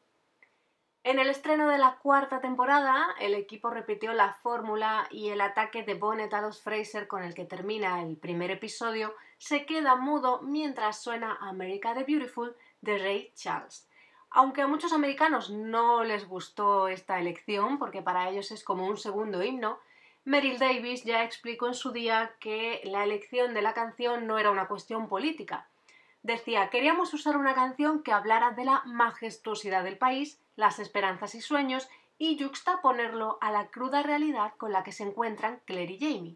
En 1.07 1.19
el 1.19 1.29
estreno 1.29 1.69
de 1.69 1.77
la 1.77 1.99
cuarta 1.99 2.41
temporada, 2.41 3.15
el 3.21 3.33
equipo 3.33 3.69
repitió 3.69 4.11
la 4.11 4.33
fórmula 4.33 5.07
y 5.09 5.29
el 5.29 5.39
ataque 5.39 5.83
de 5.83 5.93
Bonnet 5.93 6.33
a 6.33 6.41
los 6.41 6.61
Fraser 6.61 7.07
con 7.07 7.23
el 7.23 7.33
que 7.33 7.45
termina 7.45 8.03
el 8.03 8.17
primer 8.17 8.51
episodio 8.51 9.15
se 9.37 9.65
queda 9.65 9.95
mudo 9.95 10.41
mientras 10.41 11.01
suena 11.01 11.37
America 11.39 11.93
the 11.93 12.03
Beautiful 12.03 12.53
de 12.81 12.97
Ray 12.97 13.31
Charles. 13.35 13.87
Aunque 14.31 14.63
a 14.63 14.67
muchos 14.67 14.91
americanos 14.91 15.49
no 15.49 16.03
les 16.03 16.27
gustó 16.27 16.89
esta 16.89 17.21
elección, 17.21 17.79
porque 17.79 18.01
para 18.01 18.29
ellos 18.29 18.51
es 18.51 18.65
como 18.65 18.85
un 18.85 18.97
segundo 18.97 19.41
himno, 19.41 19.79
Meryl 20.25 20.59
Davis 20.59 21.05
ya 21.05 21.23
explicó 21.23 21.67
en 21.67 21.73
su 21.73 21.93
día 21.93 22.33
que 22.41 22.81
la 22.83 23.05
elección 23.05 23.53
de 23.53 23.61
la 23.61 23.73
canción 23.73 24.27
no 24.27 24.39
era 24.39 24.51
una 24.51 24.67
cuestión 24.67 25.07
política. 25.07 25.69
Decía, 26.27 26.69
queríamos 26.69 27.13
usar 27.13 27.37
una 27.37 27.55
canción 27.55 28.03
que 28.03 28.11
hablara 28.11 28.51
de 28.51 28.65
la 28.65 28.83
majestuosidad 28.83 29.85
del 29.85 29.97
país, 29.97 30.41
las 30.57 30.77
esperanzas 30.77 31.35
y 31.35 31.39
sueños, 31.39 31.87
y 32.17 32.37
juxtaponerlo 32.37 33.37
a 33.39 33.49
la 33.49 33.67
cruda 33.67 34.03
realidad 34.03 34.51
con 34.57 34.73
la 34.73 34.83
que 34.83 34.91
se 34.91 35.03
encuentran 35.03 35.61
Claire 35.63 35.93
y 35.93 35.99
Jamie. 35.99 36.35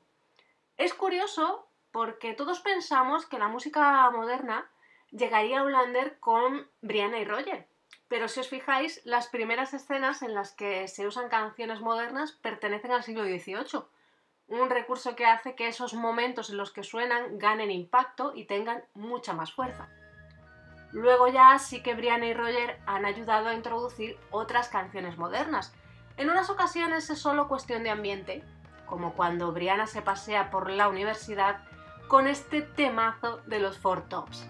Es 0.78 0.94
curioso 0.94 1.68
porque 1.92 2.34
todos 2.34 2.62
pensamos 2.62 3.26
que 3.26 3.38
la 3.38 3.50
música 3.50 4.10
moderna 4.12 4.66
llegaría 5.10 5.60
a 5.60 5.64
Outlander 5.64 6.18
con 6.22 6.70
Brianna 6.82 7.20
y 7.20 7.26
Roger, 7.26 7.68
pero 8.08 8.30
si 8.30 8.40
os 8.40 8.48
fijáis, 8.48 9.02
las 9.04 9.28
primeras 9.28 9.74
escenas 9.74 10.22
en 10.22 10.34
las 10.34 10.54
que 10.54 10.88
se 10.88 11.06
usan 11.06 11.28
canciones 11.28 11.82
modernas 11.82 12.32
pertenecen 12.32 12.94
al 12.94 13.04
siglo 13.04 13.26
XVIII, 13.26 13.84
un 14.52 14.70
recurso 14.70 15.16
que 15.16 15.26
hace 15.26 15.56
que 15.56 15.68
esos 15.68 15.94
momentos 15.94 16.50
en 16.50 16.58
los 16.58 16.72
que 16.72 16.84
suenan 16.84 17.38
ganen 17.38 17.72
impacto 17.72 18.34
y 18.36 18.46
tengan 18.46 18.84
mucha 18.94 19.34
más 19.34 19.54
fuerza. 19.54 19.88
Luego 20.92 21.30
ya 21.30 21.58
sí 21.58 21.82
que 21.82 21.96
Brianna 21.96 22.26
y 22.26 22.34
Roger 22.34 22.78
han 22.86 23.06
ayudado 23.06 23.48
a 23.48 23.54
introducir 23.54 24.20
otras 24.30 24.68
canciones 24.68 25.18
modernas. 25.18 25.74
En 26.18 26.30
unas 26.30 26.50
ocasiones 26.50 27.10
es 27.10 27.20
solo 27.20 27.48
cuestión 27.48 27.84
de 27.84 27.92
ambiente, 27.92 28.44
como 28.86 29.14
cuando 29.14 29.54
Brianna 29.54 29.88
se 29.88 30.02
pasea 30.02 30.52
por 30.52 30.70
la 30.70 30.90
universidad 30.90 31.62
con 32.10 32.28
este 32.28 32.62
temazo 32.62 33.38
de 33.46 33.60
los 33.60 33.78
Four 33.80 34.10
Tops. 34.10 34.46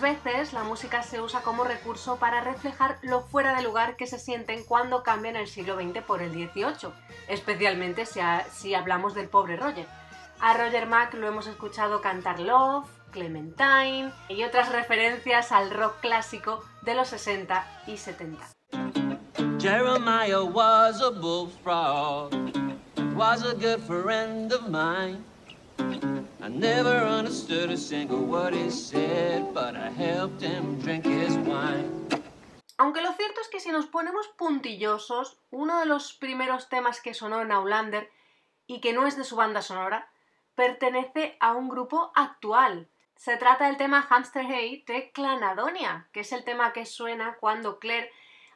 Otras 0.00 0.24
veces 0.24 0.52
la 0.54 0.64
música 0.64 1.02
se 1.02 1.20
usa 1.20 1.42
como 1.42 1.62
recurso 1.62 2.16
para 2.16 2.40
reflejar 2.40 2.96
lo 3.02 3.20
fuera 3.20 3.54
de 3.54 3.62
lugar 3.62 3.96
que 3.96 4.06
se 4.06 4.18
sienten 4.18 4.64
cuando 4.64 5.02
cambian 5.02 5.36
el 5.36 5.46
siglo 5.46 5.76
XX 5.76 6.02
por 6.02 6.22
el 6.22 6.30
XVIII, 6.32 6.90
especialmente 7.28 8.06
si, 8.06 8.18
ha- 8.18 8.46
si 8.50 8.74
hablamos 8.74 9.12
del 9.14 9.28
pobre 9.28 9.56
Roger. 9.58 9.86
A 10.40 10.54
Roger 10.54 10.86
Mack 10.86 11.12
lo 11.14 11.28
hemos 11.28 11.46
escuchado 11.46 12.00
cantar 12.00 12.40
Love, 12.40 12.88
Clementine 13.10 14.10
y 14.30 14.42
otras 14.44 14.72
referencias 14.72 15.52
al 15.52 15.70
rock 15.70 16.00
clásico 16.00 16.64
de 16.80 16.94
los 16.94 17.08
60 17.08 17.82
y 17.86 17.98
70. 17.98 18.46
Jeremiah 19.60 20.40
was 20.42 21.02
a 21.02 21.10
bullfrog, 21.10 22.32
was 23.14 23.42
a 23.44 23.52
good 23.52 23.80
friend 23.86 24.50
of 24.54 24.62
mine. 24.70 25.22
Aunque 32.78 33.02
lo 33.02 33.12
cierto 33.12 33.42
es 33.42 33.48
que 33.48 33.60
si 33.60 33.70
nos 33.70 33.86
ponemos 33.86 34.26
puntillosos, 34.28 35.38
uno 35.50 35.80
de 35.80 35.84
los 35.86 36.14
primeros 36.14 36.70
temas 36.70 37.02
que 37.02 37.12
sonó 37.12 37.42
en 37.42 37.52
Aulander 37.52 38.10
y 38.66 38.80
que 38.80 38.94
no 38.94 39.06
es 39.06 39.18
de 39.18 39.24
su 39.24 39.36
banda 39.36 39.60
sonora, 39.60 40.10
pertenece 40.54 41.36
a 41.40 41.52
un 41.52 41.68
grupo 41.68 42.10
actual. 42.14 42.88
Se 43.16 43.36
trata 43.36 43.66
del 43.66 43.76
tema 43.76 44.00
Hamster 44.00 44.46
Hey 44.48 44.82
de 44.86 45.12
Clanadonia, 45.12 46.08
que 46.10 46.20
es 46.20 46.32
el 46.32 46.44
tema 46.44 46.72
que 46.72 46.86
suena 46.86 47.36
cuando 47.38 47.78
Claire 47.78 48.10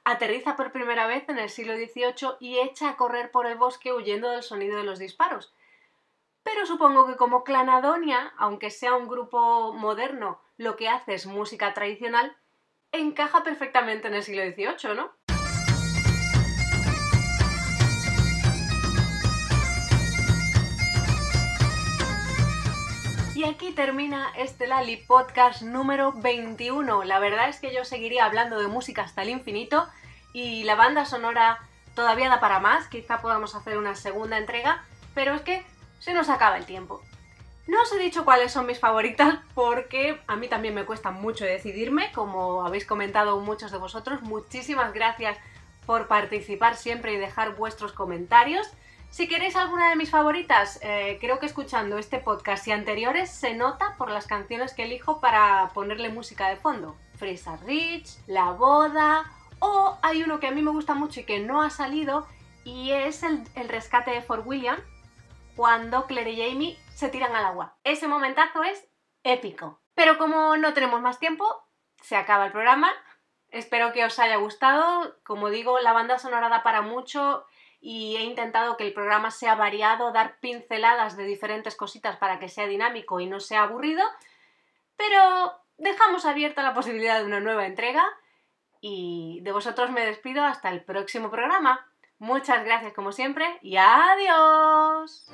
aterriza 0.05 0.57
por 0.57 0.73
primera 0.73 1.07
vez 1.07 1.29
en 1.29 1.39
el 1.39 1.51
siglo 1.51 1.75
XVIII 1.75 2.37
y 2.41 2.61
echa 2.61 2.89
a 2.89 2.97
correr 2.97 3.31
por 3.31 3.47
el 3.47 3.59
bosque 3.59 3.93
huyendo 3.93 4.31
del 4.31 4.43
sonido 4.43 4.79
de 4.79 4.85
los 4.85 4.99
disparos. 4.99 5.53
Pero 6.45 6.67
supongo 6.67 7.07
que 7.07 7.17
como 7.17 7.43
Clanadonia, 7.43 8.35
aunque 8.37 8.71
sea 8.71 8.95
un 8.95 9.09
grupo 9.09 9.73
moderno, 9.73 10.43
lo 10.59 10.77
que 10.77 10.91
hace 10.91 11.15
es 11.15 11.27
música 11.27 11.73
tradicional, 11.73 12.37
encaja 12.93 13.43
perfectamente 13.43 14.09
en 14.09 14.15
el 14.15 14.23
siglo 14.23 14.43
XVIII, 14.43 14.95
¿no? 14.95 15.11
Y 23.35 23.45
aquí 23.45 23.73
termina 23.73 24.31
este 24.37 24.67
Lali 24.67 24.99
Podcast 24.99 25.63
número 25.63 26.13
21. 26.13 27.05
La 27.05 27.19
verdad 27.19 27.49
es 27.49 27.59
que 27.59 27.75
yo 27.75 27.85
seguiría 27.87 28.27
hablando 28.27 28.61
de 28.61 28.69
música 28.69 29.03
hasta 29.03 29.23
el 29.23 29.31
infinito 29.31 29.89
y 30.35 30.65
la 30.65 30.77
banda 30.77 31.07
sonora 31.07 31.59
todavía 31.95 32.29
da 32.29 32.39
para 32.39 32.61
más, 32.61 32.87
quizá 32.89 33.23
podamos 33.23 33.55
hacer 33.55 33.79
una 33.79 33.95
segunda 33.95 34.37
entrega, 34.37 34.85
pero 35.15 35.35
es 35.35 35.43
que 35.43 35.65
se 36.05 36.13
nos 36.13 36.29
acaba 36.29 36.59
el 36.59 36.67
tiempo. 36.67 37.01
No 37.67 37.81
os 37.81 37.91
he 37.93 37.99
dicho 37.99 38.27
cuáles 38.27 38.53
son 38.53 38.67
mis 38.67 38.79
favoritas 38.79 39.39
porque 39.55 40.21
a 40.27 40.37
mí 40.37 40.49
también 40.49 40.75
me 40.75 40.85
cuesta 40.85 41.11
mucho 41.11 41.47
decidirme, 41.47 42.13
como 42.13 42.67
habéis 42.67 42.85
comentado 42.85 43.41
muchos 43.41 43.73
de 43.73 43.79
vosotros. 43.79 44.21
Muchísimas 44.21 44.93
gracias 44.93 45.39
por 45.87 46.07
participar 46.07 46.77
siempre 46.77 47.15
y 47.15 47.17
dejar 47.17 47.57
vuestros 47.57 47.93
comentarios. 47.93 48.71
Si 49.09 49.29
queréis 49.29 49.57
alguna 49.57 49.89
de 49.89 49.97
mis 49.97 50.11
favoritas, 50.11 50.79
eh, 50.83 51.17
creo 51.23 51.39
que 51.39 51.47
escuchando 51.47 51.97
este 51.97 52.19
podcast 52.19 52.69
y 52.69 52.73
anteriores 52.73 53.31
se 53.31 53.55
nota 53.55 53.95
por 53.97 54.11
las 54.11 54.27
canciones 54.27 54.75
que 54.75 54.85
elijo 54.85 55.21
para 55.21 55.71
ponerle 55.73 56.11
música 56.11 56.51
de 56.51 56.57
fondo. 56.57 56.97
Frisa 57.17 57.57
Rich, 57.65 58.19
La 58.27 58.51
Boda, 58.51 59.25
o 59.59 59.97
hay 60.03 60.23
uno 60.23 60.39
que 60.39 60.49
a 60.49 60.51
mí 60.51 60.61
me 60.61 60.73
gusta 60.73 60.93
mucho 60.93 61.21
y 61.21 61.25
que 61.25 61.41
no 61.41 61.63
ha 61.63 61.71
salido 61.71 62.27
y 62.63 62.91
es 62.91 63.23
el, 63.23 63.43
el 63.55 63.71
rescate 63.71 64.11
de 64.11 64.21
Fort 64.21 64.43
William, 64.45 64.79
cuando 65.57 66.07
Claire 66.07 66.33
y 66.33 66.51
Jamie 66.51 66.79
se 66.95 67.09
tiran 67.09 67.35
al 67.35 67.45
agua. 67.45 67.77
Ese 67.85 68.09
momentazo 68.09 68.63
es 68.63 68.87
épico. 69.23 69.81
Pero 69.95 70.19
como 70.19 70.57
no 70.57 70.73
tenemos 70.75 71.01
más 71.01 71.19
tiempo, 71.19 71.47
se 72.03 72.17
acaba 72.17 72.47
el 72.47 72.53
programa. 72.53 72.91
Espero 73.49 73.93
que 73.93 74.05
os 74.05 74.19
haya 74.19 74.37
gustado. 74.37 75.17
Como 75.25 75.51
digo, 75.51 75.79
la 75.81 75.93
banda 75.93 76.19
sonora 76.19 76.49
da 76.49 76.63
para 76.63 76.83
mucho 76.83 77.47
y 77.81 78.17
he 78.17 78.23
intentado 78.23 78.77
que 78.77 78.85
el 78.85 78.95
programa 78.95 79.31
sea 79.31 79.55
variado, 79.55 80.11
dar 80.11 80.41
pinceladas 80.41 81.17
de 81.17 81.25
diferentes 81.25 81.77
cositas 81.77 82.17
para 82.17 82.39
que 82.39 82.49
sea 82.49 82.67
dinámico 82.67 83.21
y 83.21 83.27
no 83.27 83.41
sea 83.41 83.65
aburrido. 83.65 84.03
Pero 84.97 85.53
dejamos 85.77 86.25
abierta 86.25 86.63
la 86.63 86.75
posibilidad 86.75 87.19
de 87.19 87.27
una 87.27 87.41
nueva 87.41 87.67
entrega 87.67 88.05
y 88.81 89.41
de 89.43 89.53
vosotros 89.53 89.91
me 89.91 90.05
despido 90.05 90.45
hasta 90.45 90.71
el 90.71 90.83
próximo 90.83 91.31
programa. 91.31 91.87
Muchas 92.19 92.65
gracias 92.65 92.93
como 92.93 93.13
siempre 93.13 93.45
y 93.63 93.77
adiós. 93.77 95.27